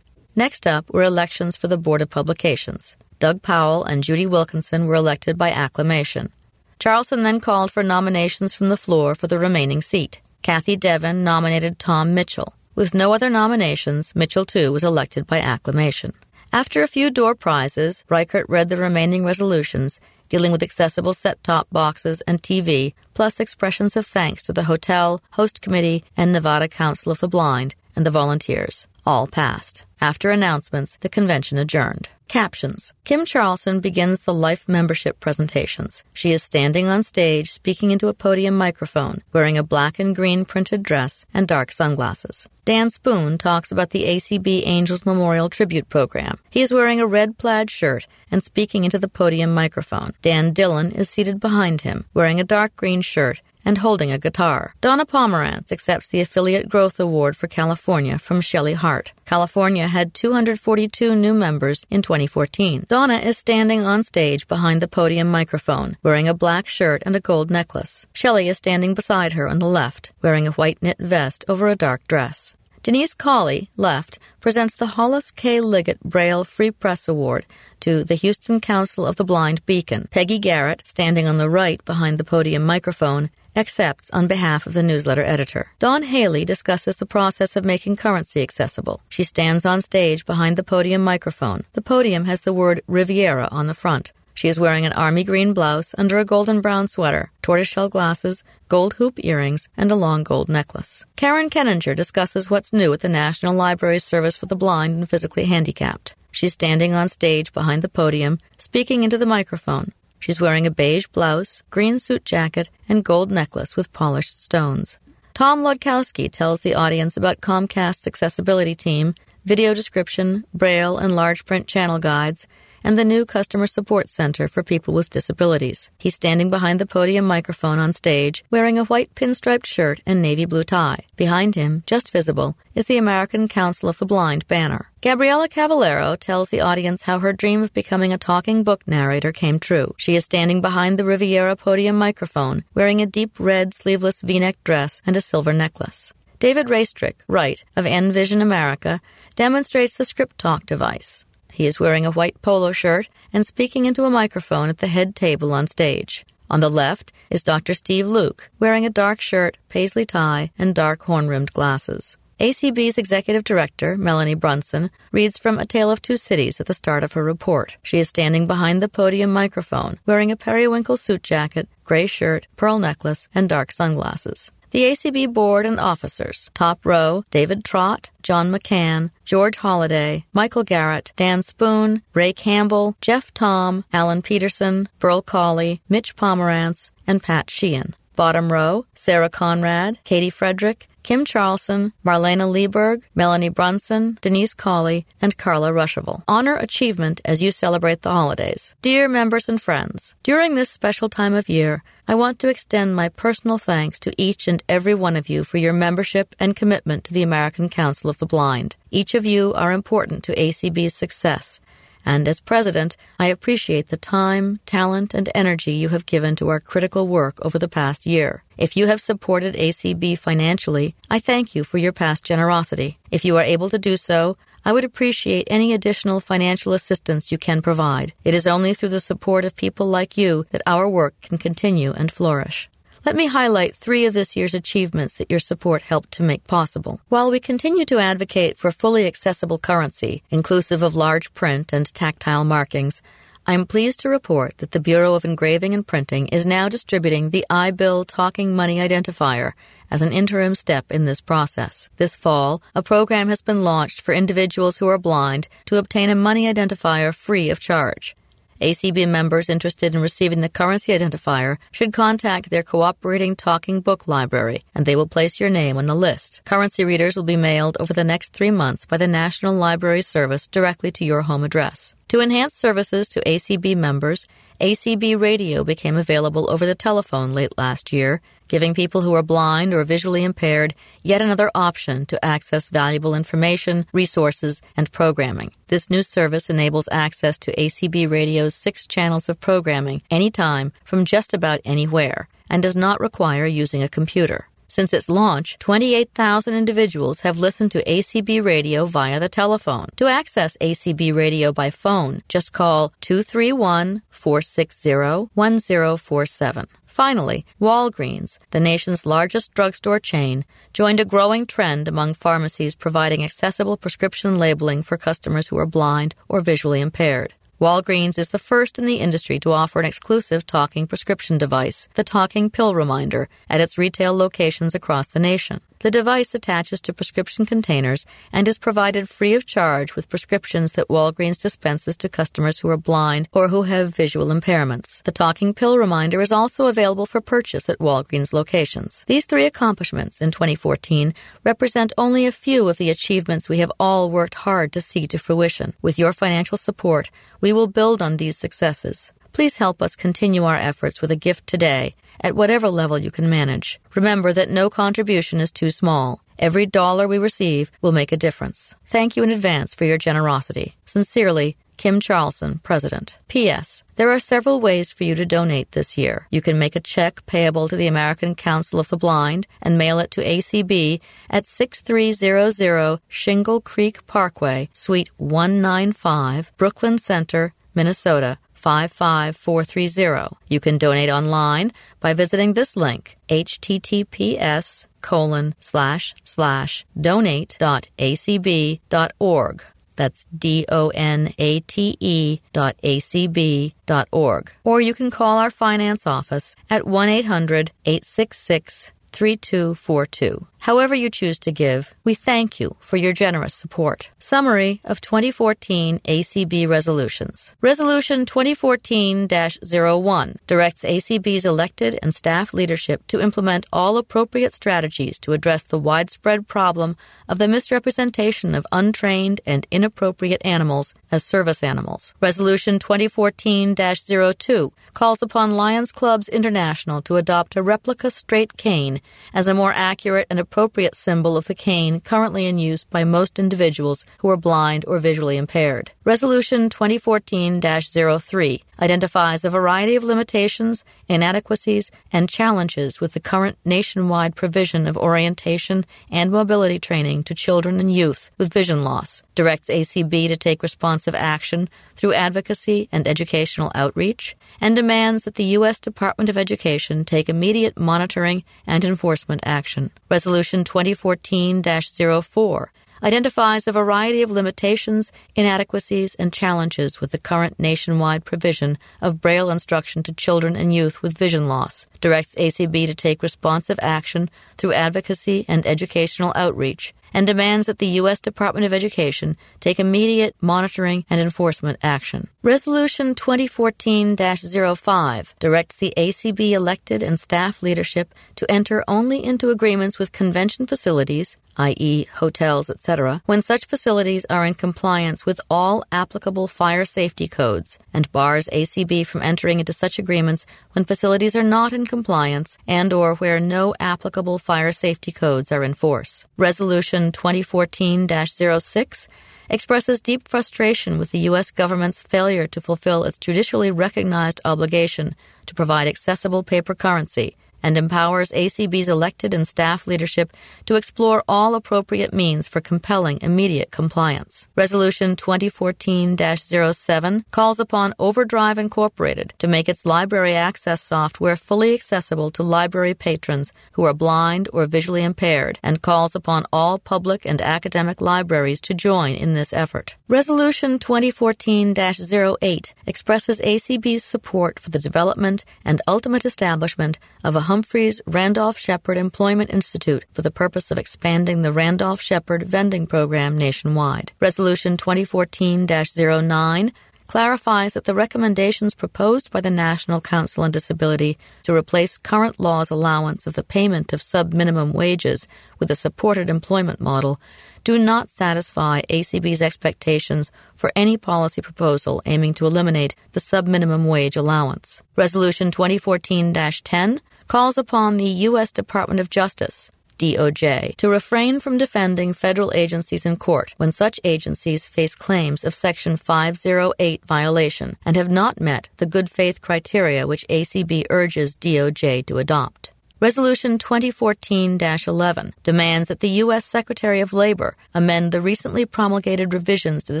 Next 0.34 0.66
up 0.66 0.90
were 0.92 1.04
elections 1.04 1.56
for 1.56 1.68
the 1.68 1.78
Board 1.78 2.02
of 2.02 2.10
Publications. 2.10 2.96
Doug 3.20 3.42
Powell 3.42 3.84
and 3.84 4.02
Judy 4.02 4.26
Wilkinson 4.26 4.86
were 4.86 4.96
elected 4.96 5.38
by 5.38 5.52
acclamation. 5.52 6.32
Charlson 6.80 7.22
then 7.22 7.38
called 7.38 7.70
for 7.70 7.84
nominations 7.84 8.54
from 8.54 8.70
the 8.70 8.76
floor 8.76 9.14
for 9.14 9.28
the 9.28 9.38
remaining 9.38 9.80
seat. 9.80 10.20
Kathy 10.42 10.74
Devon 10.76 11.22
nominated 11.22 11.78
Tom 11.78 12.12
Mitchell. 12.12 12.54
With 12.74 12.94
no 12.94 13.12
other 13.12 13.30
nominations, 13.30 14.12
Mitchell 14.14 14.44
too 14.44 14.72
was 14.72 14.82
elected 14.82 15.26
by 15.26 15.38
acclamation. 15.38 16.12
After 16.52 16.82
a 16.82 16.88
few 16.88 17.10
door 17.10 17.34
prizes, 17.34 18.04
Reichert 18.08 18.46
read 18.48 18.68
the 18.68 18.76
remaining 18.76 19.24
resolutions 19.24 20.00
dealing 20.28 20.50
with 20.50 20.62
accessible 20.62 21.14
set 21.14 21.42
top 21.44 21.68
boxes 21.70 22.20
and 22.22 22.42
TV, 22.42 22.94
plus 23.12 23.38
expressions 23.38 23.94
of 23.94 24.06
thanks 24.06 24.42
to 24.42 24.52
the 24.52 24.64
hotel, 24.64 25.20
host 25.32 25.60
committee, 25.60 26.02
and 26.16 26.32
Nevada 26.32 26.66
Council 26.66 27.12
of 27.12 27.20
the 27.20 27.28
Blind 27.28 27.74
and 27.94 28.04
the 28.04 28.10
volunteers. 28.10 28.86
All 29.06 29.26
passed. 29.26 29.84
After 30.00 30.30
announcements, 30.30 30.96
the 30.96 31.08
convention 31.08 31.58
adjourned. 31.58 32.08
Captions. 32.28 32.92
Kim 33.04 33.24
Charlson 33.24 33.80
begins 33.80 34.20
the 34.20 34.34
Life 34.34 34.68
membership 34.68 35.20
presentations. 35.20 36.02
She 36.12 36.32
is 36.32 36.42
standing 36.42 36.88
on 36.88 37.02
stage 37.02 37.50
speaking 37.50 37.90
into 37.90 38.08
a 38.08 38.14
podium 38.14 38.56
microphone, 38.56 39.22
wearing 39.32 39.56
a 39.56 39.62
black 39.62 39.98
and 39.98 40.16
green 40.16 40.44
printed 40.44 40.82
dress 40.82 41.26
and 41.32 41.46
dark 41.46 41.70
sunglasses. 41.70 42.48
Dan 42.64 42.90
Spoon 42.90 43.38
talks 43.38 43.70
about 43.70 43.90
the 43.90 44.04
ACB 44.04 44.62
Angels 44.64 45.04
Memorial 45.04 45.50
Tribute 45.50 45.88
Program. 45.88 46.38
He 46.50 46.62
is 46.62 46.72
wearing 46.72 47.00
a 47.00 47.06
red 47.06 47.38
plaid 47.38 47.70
shirt 47.70 48.06
and 48.30 48.42
speaking 48.42 48.84
into 48.84 48.98
the 48.98 49.08
podium 49.08 49.52
microphone. 49.54 50.12
Dan 50.22 50.52
Dillon 50.52 50.90
is 50.90 51.10
seated 51.10 51.38
behind 51.38 51.82
him, 51.82 52.06
wearing 52.14 52.40
a 52.40 52.44
dark 52.44 52.74
green 52.74 53.02
shirt 53.02 53.40
and 53.64 53.78
holding 53.78 54.12
a 54.12 54.18
guitar. 54.18 54.74
Donna 54.80 55.06
Pomerantz 55.06 55.72
accepts 55.72 56.06
the 56.06 56.20
Affiliate 56.20 56.68
Growth 56.68 57.00
Award 57.00 57.36
for 57.36 57.46
California 57.46 58.18
from 58.18 58.40
Shelley 58.40 58.74
Hart. 58.74 59.12
California 59.24 59.86
had 59.86 60.14
242 60.14 61.14
new 61.14 61.34
members 61.34 61.84
in 61.90 62.02
2014. 62.02 62.86
Donna 62.88 63.18
is 63.18 63.38
standing 63.38 63.84
on 63.84 64.02
stage 64.02 64.46
behind 64.48 64.82
the 64.82 64.88
podium 64.88 65.30
microphone, 65.30 65.96
wearing 66.02 66.28
a 66.28 66.34
black 66.34 66.66
shirt 66.66 67.02
and 67.06 67.16
a 67.16 67.20
gold 67.20 67.50
necklace. 67.50 68.06
Shelley 68.12 68.48
is 68.48 68.58
standing 68.58 68.94
beside 68.94 69.32
her 69.32 69.48
on 69.48 69.58
the 69.58 69.66
left, 69.66 70.12
wearing 70.22 70.46
a 70.46 70.52
white 70.52 70.82
knit 70.82 70.98
vest 70.98 71.44
over 71.48 71.68
a 71.68 71.76
dark 71.76 72.06
dress. 72.08 72.54
Denise 72.84 73.14
Colley, 73.14 73.70
left, 73.78 74.18
presents 74.42 74.76
the 74.76 74.88
Hollis 74.88 75.30
K. 75.30 75.62
Liggett 75.62 76.00
Braille 76.00 76.44
Free 76.44 76.70
Press 76.70 77.08
Award 77.08 77.46
to 77.80 78.04
the 78.04 78.14
Houston 78.14 78.60
Council 78.60 79.06
of 79.06 79.16
the 79.16 79.24
Blind 79.24 79.64
Beacon. 79.64 80.06
Peggy 80.10 80.38
Garrett, 80.38 80.86
standing 80.86 81.26
on 81.26 81.38
the 81.38 81.48
right 81.48 81.82
behind 81.86 82.18
the 82.18 82.24
podium 82.24 82.62
microphone, 82.62 83.30
accepts 83.56 84.10
on 84.10 84.26
behalf 84.26 84.66
of 84.66 84.74
the 84.74 84.82
newsletter 84.82 85.22
editor. 85.22 85.72
Dawn 85.78 86.02
Haley 86.02 86.44
discusses 86.44 86.96
the 86.96 87.06
process 87.06 87.56
of 87.56 87.64
making 87.64 87.96
currency 87.96 88.42
accessible. 88.42 89.00
She 89.08 89.24
stands 89.24 89.64
on 89.64 89.80
stage 89.80 90.26
behind 90.26 90.56
the 90.56 90.62
podium 90.62 91.02
microphone. 91.02 91.64
The 91.72 91.82
podium 91.82 92.24
has 92.24 92.42
the 92.42 92.52
word 92.52 92.82
Riviera 92.86 93.48
on 93.50 93.66
the 93.66 93.74
front. 93.74 94.12
She 94.36 94.48
is 94.48 94.58
wearing 94.58 94.84
an 94.84 94.92
army 94.94 95.22
green 95.22 95.52
blouse 95.52 95.94
under 95.96 96.18
a 96.18 96.24
golden 96.24 96.60
brown 96.60 96.88
sweater, 96.88 97.30
tortoiseshell 97.40 97.88
glasses, 97.88 98.42
gold 98.68 98.94
hoop 98.94 99.24
earrings, 99.24 99.68
and 99.76 99.92
a 99.92 99.96
long 99.96 100.24
gold 100.24 100.48
necklace. 100.48 101.04
Karen 101.14 101.48
Keninger 101.48 101.94
discusses 101.94 102.50
what's 102.50 102.72
new 102.72 102.92
at 102.92 103.00
the 103.00 103.08
National 103.08 103.54
Library 103.54 104.00
Service 104.00 104.36
for 104.36 104.46
the 104.46 104.56
Blind 104.56 104.94
and 104.94 105.08
Physically 105.08 105.44
Handicapped. 105.44 106.16
She's 106.32 106.52
standing 106.52 106.94
on 106.94 107.08
stage 107.08 107.52
behind 107.52 107.82
the 107.82 107.88
podium, 107.88 108.40
speaking 108.58 109.04
into 109.04 109.16
the 109.16 109.24
microphone. 109.24 109.92
She's 110.24 110.40
wearing 110.40 110.66
a 110.66 110.70
beige 110.70 111.06
blouse, 111.08 111.62
green 111.68 111.98
suit 111.98 112.24
jacket, 112.24 112.70
and 112.88 113.04
gold 113.04 113.30
necklace 113.30 113.76
with 113.76 113.92
polished 113.92 114.42
stones. 114.42 114.96
Tom 115.34 115.60
Wlodkowski 115.60 116.30
tells 116.32 116.62
the 116.62 116.74
audience 116.74 117.18
about 117.18 117.42
Comcast's 117.42 118.06
accessibility 118.06 118.74
team, 118.74 119.14
video 119.44 119.74
description, 119.74 120.46
braille 120.54 120.96
and 120.96 121.14
large 121.14 121.44
print 121.44 121.66
channel 121.66 121.98
guides, 121.98 122.46
and 122.84 122.96
the 122.96 123.04
new 123.04 123.24
Customer 123.24 123.66
Support 123.66 124.10
Center 124.10 124.46
for 124.46 124.62
people 124.62 124.94
with 124.94 125.10
disabilities. 125.10 125.90
He's 125.98 126.14
standing 126.14 126.50
behind 126.50 126.78
the 126.78 126.86
podium 126.86 127.24
microphone 127.24 127.78
on 127.78 127.92
stage, 127.94 128.44
wearing 128.50 128.78
a 128.78 128.84
white 128.84 129.14
pinstriped 129.14 129.66
shirt 129.66 129.98
and 130.06 130.20
navy 130.22 130.44
blue 130.44 130.62
tie. 130.62 131.06
Behind 131.16 131.54
him, 131.54 131.82
just 131.86 132.12
visible, 132.12 132.56
is 132.74 132.84
the 132.84 132.98
American 132.98 133.48
Council 133.48 133.88
of 133.88 133.98
the 133.98 134.06
Blind 134.06 134.46
banner. 134.46 134.90
Gabriella 135.00 135.48
Cavallero 135.48 136.14
tells 136.14 136.50
the 136.50 136.60
audience 136.60 137.02
how 137.02 137.18
her 137.18 137.32
dream 137.32 137.62
of 137.62 137.74
becoming 137.74 138.12
a 138.12 138.18
talking 138.18 138.62
book 138.62 138.86
narrator 138.86 139.32
came 139.32 139.58
true. 139.58 139.94
She 139.96 140.14
is 140.14 140.24
standing 140.24 140.60
behind 140.60 140.98
the 140.98 141.04
Riviera 141.04 141.56
podium 141.56 141.96
microphone, 141.96 142.64
wearing 142.74 143.00
a 143.00 143.06
deep 143.06 143.40
red 143.40 143.74
sleeveless 143.74 144.20
v-neck 144.20 144.62
dress 144.62 145.00
and 145.06 145.16
a 145.16 145.20
silver 145.20 145.52
necklace. 145.52 146.12
David 146.38 146.66
Raistrick, 146.66 147.14
right, 147.26 147.64
of 147.74 147.86
Envision 147.86 148.42
America, 148.42 149.00
demonstrates 149.34 149.96
the 149.96 150.04
ScripTalk 150.04 150.66
device. 150.66 151.24
He 151.54 151.68
is 151.68 151.78
wearing 151.78 152.04
a 152.04 152.10
white 152.10 152.42
polo 152.42 152.72
shirt 152.72 153.08
and 153.32 153.46
speaking 153.46 153.84
into 153.84 154.04
a 154.04 154.10
microphone 154.10 154.68
at 154.68 154.78
the 154.78 154.88
head 154.88 155.14
table 155.14 155.52
on 155.52 155.68
stage. 155.68 156.26
On 156.50 156.58
the 156.58 156.68
left 156.68 157.12
is 157.30 157.44
Dr. 157.44 157.74
Steve 157.74 158.08
Luke, 158.08 158.50
wearing 158.58 158.84
a 158.84 158.90
dark 158.90 159.20
shirt, 159.20 159.56
paisley 159.68 160.04
tie, 160.04 160.50
and 160.58 160.74
dark 160.74 161.04
horn 161.04 161.28
rimmed 161.28 161.52
glasses. 161.52 162.16
ACB's 162.40 162.98
executive 162.98 163.44
director, 163.44 163.96
Melanie 163.96 164.34
Brunson, 164.34 164.90
reads 165.12 165.38
from 165.38 165.60
A 165.60 165.64
Tale 165.64 165.92
of 165.92 166.02
Two 166.02 166.16
Cities 166.16 166.58
at 166.58 166.66
the 166.66 166.74
start 166.74 167.04
of 167.04 167.12
her 167.12 167.22
report. 167.22 167.76
She 167.84 168.00
is 168.00 168.08
standing 168.08 168.48
behind 168.48 168.82
the 168.82 168.88
podium 168.88 169.32
microphone, 169.32 170.00
wearing 170.06 170.32
a 170.32 170.36
periwinkle 170.36 170.96
suit 170.96 171.22
jacket, 171.22 171.68
gray 171.84 172.08
shirt, 172.08 172.48
pearl 172.56 172.80
necklace, 172.80 173.28
and 173.32 173.48
dark 173.48 173.70
sunglasses. 173.70 174.50
The 174.74 174.90
ACB 174.90 175.32
board 175.32 175.66
and 175.66 175.78
officers, 175.78 176.50
top 176.52 176.84
row, 176.84 177.22
David 177.30 177.64
Trott, 177.64 178.10
John 178.24 178.50
McCann, 178.50 179.12
George 179.24 179.58
Holliday, 179.58 180.24
Michael 180.32 180.64
Garrett, 180.64 181.12
Dan 181.14 181.42
Spoon, 181.42 182.02
Ray 182.12 182.32
Campbell, 182.32 182.96
Jeff 183.00 183.32
Tom, 183.32 183.84
Alan 183.92 184.20
Peterson, 184.20 184.88
Burl 184.98 185.22
Colley, 185.22 185.80
Mitch 185.88 186.16
Pomerantz, 186.16 186.90
and 187.06 187.22
Pat 187.22 187.50
Sheehan. 187.50 187.94
Bottom 188.16 188.50
row, 188.50 188.84
Sarah 188.96 189.28
Conrad, 189.28 190.00
Katie 190.02 190.28
Frederick, 190.28 190.88
Kim 191.04 191.26
Charlson, 191.26 191.92
Marlena 192.02 192.50
Lieberg, 192.50 193.02
Melanie 193.14 193.50
Brunson, 193.50 194.16
Denise 194.22 194.54
Colley, 194.54 195.06
and 195.20 195.36
Carla 195.36 195.70
Ruschival. 195.70 196.22
Honor 196.26 196.56
achievement 196.56 197.20
as 197.26 197.42
you 197.42 197.52
celebrate 197.52 198.00
the 198.00 198.10
holidays. 198.10 198.74
Dear 198.80 199.06
members 199.06 199.46
and 199.46 199.60
friends, 199.60 200.14
during 200.22 200.54
this 200.54 200.70
special 200.70 201.10
time 201.10 201.34
of 201.34 201.50
year, 201.50 201.84
I 202.08 202.14
want 202.14 202.38
to 202.38 202.48
extend 202.48 202.96
my 202.96 203.10
personal 203.10 203.58
thanks 203.58 204.00
to 204.00 204.14
each 204.16 204.48
and 204.48 204.62
every 204.66 204.94
one 204.94 205.14
of 205.14 205.28
you 205.28 205.44
for 205.44 205.58
your 205.58 205.74
membership 205.74 206.34
and 206.40 206.56
commitment 206.56 207.04
to 207.04 207.12
the 207.12 207.22
American 207.22 207.68
Council 207.68 208.08
of 208.08 208.16
the 208.16 208.26
Blind. 208.26 208.76
Each 208.90 209.14
of 209.14 209.26
you 209.26 209.52
are 209.52 209.72
important 209.72 210.24
to 210.24 210.34
ACB's 210.34 210.94
success 210.94 211.60
And 212.04 212.28
as 212.28 212.40
president, 212.40 212.96
I 213.18 213.28
appreciate 213.28 213.88
the 213.88 213.96
time, 213.96 214.60
talent, 214.66 215.14
and 215.14 215.28
energy 215.34 215.72
you 215.72 215.88
have 215.88 216.06
given 216.06 216.36
to 216.36 216.48
our 216.48 216.60
critical 216.60 217.08
work 217.08 217.38
over 217.42 217.58
the 217.58 217.68
past 217.68 218.06
year. 218.06 218.44
If 218.58 218.76
you 218.76 218.86
have 218.86 219.00
supported 219.00 219.54
ACB 219.54 220.18
financially, 220.18 220.94
I 221.10 221.18
thank 221.18 221.54
you 221.54 221.64
for 221.64 221.78
your 221.78 221.92
past 221.92 222.24
generosity. 222.24 222.98
If 223.10 223.24
you 223.24 223.36
are 223.38 223.42
able 223.42 223.70
to 223.70 223.78
do 223.78 223.96
so, 223.96 224.36
I 224.66 224.72
would 224.72 224.84
appreciate 224.84 225.48
any 225.50 225.72
additional 225.72 226.20
financial 226.20 226.72
assistance 226.72 227.30
you 227.30 227.38
can 227.38 227.60
provide. 227.60 228.14
It 228.24 228.34
is 228.34 228.46
only 228.46 228.72
through 228.72 228.90
the 228.90 229.00
support 229.00 229.44
of 229.44 229.56
people 229.56 229.86
like 229.86 230.16
you 230.16 230.46
that 230.50 230.62
our 230.66 230.88
work 230.88 231.14
can 231.20 231.36
continue 231.36 231.92
and 231.92 232.10
flourish. 232.10 232.70
Let 233.06 233.16
me 233.16 233.26
highlight 233.26 233.76
three 233.76 234.06
of 234.06 234.14
this 234.14 234.34
year's 234.34 234.54
achievements 234.54 235.18
that 235.18 235.30
your 235.30 235.38
support 235.38 235.82
helped 235.82 236.10
to 236.12 236.22
make 236.22 236.46
possible. 236.46 237.02
While 237.10 237.30
we 237.30 237.38
continue 237.38 237.84
to 237.84 237.98
advocate 237.98 238.56
for 238.56 238.72
fully 238.72 239.06
accessible 239.06 239.58
currency, 239.58 240.22
inclusive 240.30 240.82
of 240.82 240.94
large 240.94 241.34
print 241.34 241.74
and 241.74 241.92
tactile 241.92 242.44
markings, 242.44 243.02
I 243.46 243.52
am 243.52 243.66
pleased 243.66 244.00
to 244.00 244.08
report 244.08 244.56
that 244.56 244.70
the 244.70 244.80
Bureau 244.80 245.12
of 245.12 245.26
Engraving 245.26 245.74
and 245.74 245.86
Printing 245.86 246.28
is 246.28 246.46
now 246.46 246.70
distributing 246.70 247.28
the 247.28 247.44
iBill 247.50 248.06
Talking 248.08 248.56
Money 248.56 248.78
Identifier 248.78 249.52
as 249.90 250.00
an 250.00 250.14
interim 250.14 250.54
step 250.54 250.90
in 250.90 251.04
this 251.04 251.20
process. 251.20 251.90
This 251.98 252.16
fall, 252.16 252.62
a 252.74 252.82
program 252.82 253.28
has 253.28 253.42
been 253.42 253.64
launched 253.64 254.00
for 254.00 254.14
individuals 254.14 254.78
who 254.78 254.88
are 254.88 254.96
blind 254.96 255.46
to 255.66 255.76
obtain 255.76 256.08
a 256.08 256.14
money 256.14 256.46
identifier 256.50 257.14
free 257.14 257.50
of 257.50 257.60
charge. 257.60 258.16
ACB 258.60 259.08
members 259.08 259.48
interested 259.48 259.94
in 259.94 260.00
receiving 260.00 260.40
the 260.40 260.48
currency 260.48 260.92
identifier 260.92 261.58
should 261.70 261.92
contact 261.92 262.50
their 262.50 262.62
cooperating 262.62 263.36
talking 263.36 263.80
book 263.80 264.06
library, 264.06 264.62
and 264.74 264.86
they 264.86 264.96
will 264.96 265.06
place 265.06 265.40
your 265.40 265.50
name 265.50 265.76
on 265.76 265.86
the 265.86 265.94
list. 265.94 266.40
Currency 266.44 266.84
readers 266.84 267.16
will 267.16 267.24
be 267.24 267.36
mailed 267.36 267.76
over 267.80 267.92
the 267.92 268.04
next 268.04 268.32
three 268.32 268.50
months 268.50 268.84
by 268.84 268.96
the 268.96 269.08
National 269.08 269.54
Library 269.54 270.02
Service 270.02 270.46
directly 270.46 270.90
to 270.92 271.04
your 271.04 271.22
home 271.22 271.44
address. 271.44 271.94
To 272.08 272.20
enhance 272.20 272.54
services 272.54 273.08
to 273.08 273.20
ACB 273.22 273.76
members, 273.76 274.26
ACB 274.60 275.20
Radio 275.20 275.64
became 275.64 275.96
available 275.96 276.48
over 276.50 276.64
the 276.64 276.74
telephone 276.74 277.32
late 277.32 277.58
last 277.58 277.92
year, 277.92 278.20
giving 278.54 278.72
people 278.72 279.00
who 279.00 279.14
are 279.14 279.32
blind 279.34 279.74
or 279.74 279.82
visually 279.82 280.22
impaired 280.22 280.76
yet 281.02 281.20
another 281.20 281.50
option 281.56 282.06
to 282.06 282.24
access 282.24 282.68
valuable 282.68 283.12
information, 283.12 283.84
resources, 283.92 284.62
and 284.76 284.92
programming. 284.92 285.50
This 285.66 285.90
new 285.90 286.04
service 286.04 286.48
enables 286.48 286.88
access 286.92 287.36
to 287.40 287.56
ACB 287.56 288.08
Radio's 288.08 288.54
six 288.54 288.86
channels 288.86 289.28
of 289.28 289.40
programming 289.40 290.02
anytime 290.08 290.72
from 290.84 291.04
just 291.04 291.34
about 291.34 291.62
anywhere 291.64 292.28
and 292.48 292.62
does 292.62 292.76
not 292.76 293.00
require 293.00 293.44
using 293.44 293.82
a 293.82 293.88
computer. 293.88 294.46
Since 294.68 294.92
its 294.92 295.08
launch, 295.08 295.58
28,000 295.58 296.54
individuals 296.54 297.20
have 297.20 297.38
listened 297.38 297.72
to 297.72 297.82
ACB 297.84 298.44
radio 298.44 298.86
via 298.86 299.18
the 299.18 299.28
telephone. 299.28 299.88
To 299.96 300.06
access 300.06 300.56
ACB 300.58 301.12
radio 301.12 301.52
by 301.52 301.70
phone, 301.70 302.22
just 302.28 302.52
call 302.52 302.92
231 303.00 304.02
460 304.10 305.30
1047. 305.34 306.66
Finally, 306.94 307.44
Walgreens, 307.60 308.38
the 308.52 308.60
nation's 308.60 309.04
largest 309.04 309.52
drugstore 309.52 309.98
chain, 309.98 310.44
joined 310.72 311.00
a 311.00 311.04
growing 311.04 311.44
trend 311.44 311.88
among 311.88 312.14
pharmacies 312.14 312.76
providing 312.76 313.24
accessible 313.24 313.76
prescription 313.76 314.38
labeling 314.38 314.80
for 314.80 314.96
customers 314.96 315.48
who 315.48 315.58
are 315.58 315.66
blind 315.66 316.14
or 316.28 316.40
visually 316.40 316.80
impaired. 316.80 317.34
Walgreens 317.64 318.18
is 318.18 318.28
the 318.28 318.38
first 318.38 318.78
in 318.78 318.84
the 318.84 318.96
industry 318.96 319.38
to 319.38 319.50
offer 319.50 319.80
an 319.80 319.86
exclusive 319.86 320.46
talking 320.46 320.86
prescription 320.86 321.38
device, 321.38 321.88
the 321.94 322.04
Talking 322.04 322.50
Pill 322.50 322.74
Reminder, 322.74 323.26
at 323.48 323.62
its 323.62 323.78
retail 323.78 324.14
locations 324.14 324.74
across 324.74 325.06
the 325.06 325.18
nation. 325.18 325.62
The 325.84 325.90
device 325.90 326.34
attaches 326.34 326.80
to 326.82 326.94
prescription 326.94 327.44
containers 327.44 328.06
and 328.32 328.48
is 328.48 328.56
provided 328.56 329.06
free 329.06 329.34
of 329.34 329.44
charge 329.44 329.94
with 329.94 330.08
prescriptions 330.08 330.72
that 330.72 330.88
Walgreens 330.88 331.40
dispenses 331.40 331.96
to 331.98 332.08
customers 332.08 332.60
who 332.60 332.68
are 332.70 332.78
blind 332.78 333.28
or 333.32 333.48
who 333.48 333.62
have 333.62 333.94
visual 333.94 334.28
impairments. 334.28 335.02
The 335.02 335.12
talking 335.12 335.52
pill 335.52 335.76
reminder 335.76 336.22
is 336.22 336.32
also 336.32 336.68
available 336.68 337.04
for 337.04 337.20
purchase 337.20 337.68
at 337.68 337.80
Walgreens 337.80 338.32
locations. 338.32 339.04
These 339.08 339.26
three 339.26 339.44
accomplishments 339.44 340.22
in 340.22 340.30
2014 340.30 341.12
represent 341.44 341.92
only 341.98 342.24
a 342.24 342.32
few 342.32 342.68
of 342.70 342.78
the 342.78 342.88
achievements 342.88 343.50
we 343.50 343.58
have 343.58 343.72
all 343.78 344.10
worked 344.10 344.36
hard 344.36 344.72
to 344.72 344.80
see 344.80 345.06
to 345.08 345.18
fruition. 345.18 345.74
With 345.82 345.98
your 345.98 346.14
financial 346.14 346.56
support, 346.56 347.10
we 347.42 347.52
will 347.54 347.68
build 347.68 348.02
on 348.02 348.16
these 348.16 348.36
successes. 348.36 349.12
Please 349.32 349.56
help 349.56 349.80
us 349.80 349.96
continue 349.96 350.44
our 350.44 350.56
efforts 350.56 351.00
with 351.00 351.10
a 351.10 351.16
gift 351.16 351.46
today 351.46 351.94
at 352.20 352.36
whatever 352.36 352.68
level 352.68 352.98
you 352.98 353.10
can 353.10 353.28
manage. 353.28 353.80
Remember 353.94 354.32
that 354.32 354.50
no 354.50 354.70
contribution 354.70 355.40
is 355.40 355.50
too 355.50 355.70
small. 355.70 356.22
Every 356.38 356.66
dollar 356.66 357.06
we 357.08 357.18
receive 357.18 357.70
will 357.80 357.92
make 357.92 358.12
a 358.12 358.16
difference. 358.16 358.74
Thank 358.86 359.16
you 359.16 359.22
in 359.22 359.30
advance 359.30 359.74
for 359.74 359.84
your 359.84 359.98
generosity. 359.98 360.76
Sincerely, 360.84 361.56
Kim 361.76 362.00
Charlson, 362.00 362.60
President. 362.62 363.18
P.S. 363.28 363.82
There 363.96 364.10
are 364.10 364.18
several 364.18 364.60
ways 364.60 364.90
for 364.90 365.04
you 365.04 365.14
to 365.14 365.26
donate 365.26 365.72
this 365.72 365.98
year. 365.98 366.26
You 366.30 366.40
can 366.40 366.58
make 366.58 366.76
a 366.76 366.80
check 366.80 367.24
payable 367.26 367.68
to 367.68 367.76
the 367.76 367.86
American 367.86 368.34
Council 368.34 368.80
of 368.80 368.88
the 368.88 368.96
Blind 368.96 369.46
and 369.62 369.78
mail 369.78 369.98
it 369.98 370.10
to 370.12 370.22
ACB 370.22 371.00
at 371.30 371.46
6300 371.46 373.00
Shingle 373.08 373.60
Creek 373.60 374.06
Parkway, 374.06 374.68
Suite 374.72 375.10
195, 375.16 376.52
Brooklyn 376.56 376.98
Center, 376.98 377.52
Minnesota 377.74 378.38
55430. 378.54 380.36
You 380.48 380.60
can 380.60 380.78
donate 380.78 381.10
online 381.10 381.72
by 382.00 382.14
visiting 382.14 382.54
this 382.54 382.76
link, 382.76 383.18
https 383.28 384.86
colon 385.02 385.54
slash 385.60 386.14
slash 386.24 386.86
donate.acb.org. 386.98 389.64
That's 389.96 390.26
D-O-N-A-T-E 390.36 392.40
dot 392.52 392.76
A-C-B 392.82 393.74
dot 393.86 394.08
org. 394.12 394.52
Or 394.64 394.80
you 394.80 394.94
can 394.94 395.10
call 395.10 395.38
our 395.38 395.50
finance 395.50 396.06
office 396.06 396.54
at 396.70 396.82
1-800-866 396.82 398.90
3242. 399.14 400.46
However 400.64 400.94
you 400.94 401.10
choose 401.10 401.38
to 401.40 401.52
give, 401.52 401.94
we 402.04 402.14
thank 402.14 402.58
you 402.58 402.76
for 402.80 402.96
your 402.96 403.12
generous 403.12 403.54
support. 403.54 404.08
Summary 404.18 404.80
of 404.82 405.02
2014 405.02 405.98
ACB 405.98 406.66
resolutions. 406.66 407.52
Resolution 407.60 408.24
2014-01 408.24 410.36
directs 410.46 410.84
ACB's 410.84 411.44
elected 411.44 411.98
and 412.02 412.14
staff 412.14 412.54
leadership 412.54 413.06
to 413.08 413.20
implement 413.20 413.66
all 413.74 413.98
appropriate 413.98 414.54
strategies 414.54 415.18
to 415.18 415.34
address 415.34 415.64
the 415.64 415.78
widespread 415.78 416.48
problem 416.48 416.96
of 417.28 417.38
the 417.38 417.46
misrepresentation 417.46 418.54
of 418.54 418.66
untrained 418.72 419.42
and 419.44 419.66
inappropriate 419.70 420.40
animals 420.46 420.94
as 421.12 421.22
service 421.22 421.62
animals. 421.62 422.14
Resolution 422.22 422.78
2014-02 422.78 424.72
calls 424.94 425.20
upon 425.20 425.50
Lions 425.50 425.92
Clubs 425.92 426.30
International 426.30 427.02
to 427.02 427.16
adopt 427.16 427.54
a 427.54 427.62
replica 427.62 428.10
straight 428.10 428.56
cane 428.56 428.98
as 429.32 429.48
a 429.48 429.54
more 429.54 429.72
accurate 429.74 430.26
and 430.30 430.38
appropriate 430.38 430.94
symbol 430.94 431.36
of 431.36 431.46
the 431.46 431.54
cane 431.54 432.00
currently 432.00 432.46
in 432.46 432.58
use 432.58 432.84
by 432.84 433.04
most 433.04 433.38
individuals 433.38 434.04
who 434.18 434.28
are 434.28 434.36
blind 434.36 434.84
or 434.86 434.98
visually 434.98 435.36
impaired. 435.36 435.92
Resolution 436.04 436.68
2014-03 436.68 438.62
identifies 438.80 439.44
a 439.44 439.50
variety 439.50 439.96
of 439.96 440.04
limitations, 440.04 440.84
inadequacies, 441.08 441.90
and 442.12 442.28
challenges 442.28 443.00
with 443.00 443.12
the 443.12 443.20
current 443.20 443.58
nationwide 443.64 444.34
provision 444.36 444.86
of 444.86 444.96
orientation 444.96 445.84
and 446.10 446.30
mobility 446.30 446.78
training 446.78 447.24
to 447.24 447.34
children 447.34 447.80
and 447.80 447.92
youth 447.92 448.30
with 448.38 448.52
vision 448.52 448.82
loss, 448.82 449.22
directs 449.34 449.68
ACB 449.68 450.28
to 450.28 450.36
take 450.36 450.62
responsive 450.62 451.14
action 451.14 451.68
through 451.94 452.14
advocacy 452.14 452.88
and 452.90 453.06
educational 453.06 453.70
outreach, 453.74 454.36
and 454.60 454.76
demands 454.76 455.24
that 455.24 455.34
the 455.36 455.52
U.S. 455.58 455.80
Department 455.80 456.28
of 456.28 456.38
Education 456.38 457.04
take 457.04 457.28
immediate 457.28 457.78
monitoring 457.78 458.44
and 458.66 458.84
enforcement 458.84 459.40
action. 459.44 459.90
Resolution 460.10 460.64
2014 460.64 461.62
04 461.62 462.72
identifies 463.04 463.68
a 463.68 463.72
variety 463.72 464.22
of 464.22 464.30
limitations, 464.30 465.12
inadequacies, 465.36 466.14
and 466.14 466.32
challenges 466.32 467.00
with 467.00 467.10
the 467.10 467.18
current 467.18 467.60
nationwide 467.60 468.24
provision 468.24 468.78
of 469.02 469.20
Braille 469.20 469.50
instruction 469.50 470.02
to 470.02 470.12
children 470.12 470.56
and 470.56 470.74
youth 470.74 471.02
with 471.02 471.18
vision 471.18 471.46
loss, 471.46 471.86
directs 472.00 472.34
ACB 472.36 472.86
to 472.86 472.94
take 472.94 473.22
responsive 473.22 473.78
action 473.82 474.30
through 474.56 474.72
advocacy 474.72 475.44
and 475.46 475.66
educational 475.66 476.32
outreach, 476.34 476.94
and 477.12 477.26
demands 477.26 477.66
that 477.66 477.78
the 477.78 477.86
U.S. 478.00 478.20
Department 478.20 478.66
of 478.66 478.72
Education 478.72 479.36
take 479.60 479.78
immediate 479.78 480.34
monitoring 480.40 481.04
and 481.08 481.20
enforcement 481.20 481.78
action. 481.82 482.28
Resolution 482.42 483.14
2014 483.14 484.16
05 484.16 485.34
directs 485.38 485.76
the 485.76 485.94
ACB 485.96 486.50
elected 486.50 487.02
and 487.02 487.20
staff 487.20 487.62
leadership 487.62 488.12
to 488.34 488.50
enter 488.50 488.82
only 488.88 489.24
into 489.24 489.50
agreements 489.50 489.98
with 489.98 490.10
convention 490.10 490.66
facilities, 490.66 491.36
i.e., 491.56 492.04
hotels, 492.04 492.70
etc., 492.70 493.22
when 493.26 493.40
such 493.40 493.66
facilities 493.66 494.24
are 494.30 494.44
in 494.44 494.54
compliance 494.54 495.24
with 495.24 495.40
all 495.48 495.84
applicable 495.92 496.48
fire 496.48 496.84
safety 496.84 497.28
codes, 497.28 497.78
and 497.92 498.10
bars 498.12 498.48
ACB 498.52 499.06
from 499.06 499.22
entering 499.22 499.60
into 499.60 499.72
such 499.72 499.98
agreements 499.98 500.46
when 500.72 500.84
facilities 500.84 501.36
are 501.36 501.42
not 501.42 501.72
in 501.72 501.86
compliance 501.86 502.58
and 502.66 502.92
or 502.92 503.14
where 503.16 503.40
no 503.40 503.74
applicable 503.80 504.38
fire 504.38 504.72
safety 504.72 505.12
codes 505.12 505.52
are 505.52 505.64
in 505.64 505.74
force. 505.74 506.24
Resolution 506.36 507.12
2014 507.12 508.08
06 508.26 509.08
expresses 509.50 510.00
deep 510.00 510.26
frustration 510.26 510.98
with 510.98 511.10
the 511.10 511.26
U.S. 511.30 511.50
government's 511.50 512.02
failure 512.02 512.46
to 512.46 512.60
fulfill 512.60 513.04
its 513.04 513.18
judicially 513.18 513.70
recognized 513.70 514.40
obligation 514.44 515.14
to 515.46 515.54
provide 515.54 515.86
accessible 515.86 516.42
paper 516.42 516.74
currency 516.74 517.36
and 517.64 517.76
empowers 517.78 518.30
ACB's 518.32 518.88
elected 518.88 519.32
and 519.32 519.48
staff 519.48 519.86
leadership 519.86 520.34
to 520.66 520.74
explore 520.76 521.24
all 521.26 521.54
appropriate 521.54 522.12
means 522.12 522.46
for 522.46 522.60
compelling 522.60 523.18
immediate 523.22 523.70
compliance. 523.70 524.46
Resolution 524.54 525.16
2014-07 525.16 527.24
calls 527.30 527.58
upon 527.58 527.94
Overdrive 527.98 528.58
Incorporated 528.58 529.32
to 529.38 529.48
make 529.48 529.70
its 529.70 529.86
library 529.86 530.34
access 530.34 530.82
software 530.82 531.36
fully 531.36 531.72
accessible 531.72 532.30
to 532.32 532.42
library 532.42 532.92
patrons 532.92 533.50
who 533.72 533.84
are 533.84 533.94
blind 533.94 534.50
or 534.52 534.66
visually 534.66 535.02
impaired 535.02 535.58
and 535.62 535.80
calls 535.80 536.14
upon 536.14 536.44
all 536.52 536.78
public 536.78 537.24
and 537.24 537.40
academic 537.40 538.02
libraries 538.02 538.60
to 538.60 538.74
join 538.74 539.14
in 539.14 539.32
this 539.32 539.54
effort. 539.54 539.96
Resolution 540.06 540.78
2014-08 540.78 542.74
expresses 542.86 543.40
ACB's 543.40 544.04
support 544.04 544.58
for 544.58 544.68
the 544.68 544.78
development 544.78 545.46
and 545.64 545.80
ultimate 545.88 546.26
establishment 546.26 546.98
of 547.24 547.34
a 547.34 547.40
Humphreys 547.54 548.00
Randolph 548.04 548.58
Sheppard 548.58 548.98
Employment 548.98 549.48
Institute 549.48 550.04
for 550.12 550.22
the 550.22 550.32
purpose 550.32 550.72
of 550.72 550.78
expanding 550.78 551.42
the 551.42 551.52
Randolph 551.52 552.00
Sheppard 552.00 552.42
vending 552.48 552.84
program 552.84 553.38
nationwide. 553.38 554.10
Resolution 554.18 554.76
2014 554.76 555.64
09 555.64 556.72
clarifies 557.06 557.74
that 557.74 557.84
the 557.84 557.94
recommendations 557.94 558.74
proposed 558.74 559.30
by 559.30 559.40
the 559.40 559.52
National 559.52 560.00
Council 560.00 560.42
on 560.42 560.50
Disability 560.50 561.16
to 561.44 561.54
replace 561.54 561.96
current 561.96 562.40
law's 562.40 562.70
allowance 562.70 563.24
of 563.24 563.34
the 563.34 563.44
payment 563.44 563.92
of 563.92 564.02
sub-minimum 564.02 564.72
wages 564.72 565.28
with 565.60 565.70
a 565.70 565.76
supported 565.76 566.28
employment 566.28 566.80
model 566.80 567.20
do 567.62 567.78
not 567.78 568.10
satisfy 568.10 568.82
ACB's 568.90 569.40
expectations 569.40 570.32
for 570.56 570.72
any 570.74 570.96
policy 570.96 571.40
proposal 571.40 572.02
aiming 572.04 572.34
to 572.34 572.46
eliminate 572.46 572.96
the 573.12 573.20
sub-minimum 573.20 573.86
wage 573.86 574.16
allowance. 574.16 574.82
Resolution 574.96 575.52
2014-10 575.52 576.98
calls 577.28 577.58
upon 577.58 577.96
the 577.96 578.04
U.S. 578.28 578.52
Department 578.52 579.00
of 579.00 579.10
Justice 579.10 579.70
DOJ, 579.98 580.76
to 580.76 580.88
refrain 580.88 581.40
from 581.40 581.58
defending 581.58 582.12
federal 582.12 582.52
agencies 582.54 583.06
in 583.06 583.16
court 583.16 583.54
when 583.56 583.72
such 583.72 584.00
agencies 584.04 584.68
face 584.68 584.94
claims 584.94 585.44
of 585.44 585.54
Section 585.54 585.96
508 585.96 587.04
violation 587.04 587.76
and 587.84 587.96
have 587.96 588.10
not 588.10 588.40
met 588.40 588.68
the 588.78 588.86
good 588.86 589.10
faith 589.10 589.40
criteria 589.40 590.06
which 590.06 590.26
ACB 590.28 590.84
urges 590.90 591.36
DOJ 591.36 592.04
to 592.06 592.18
adopt. 592.18 592.73
Resolution 593.00 593.58
2014 593.58 594.56
11 594.86 595.34
demands 595.42 595.88
that 595.88 595.98
the 595.98 596.08
U.S. 596.22 596.44
Secretary 596.44 597.00
of 597.00 597.12
Labor 597.12 597.56
amend 597.74 598.12
the 598.12 598.20
recently 598.20 598.64
promulgated 598.64 599.34
revisions 599.34 599.82
to 599.82 599.92
the 599.92 600.00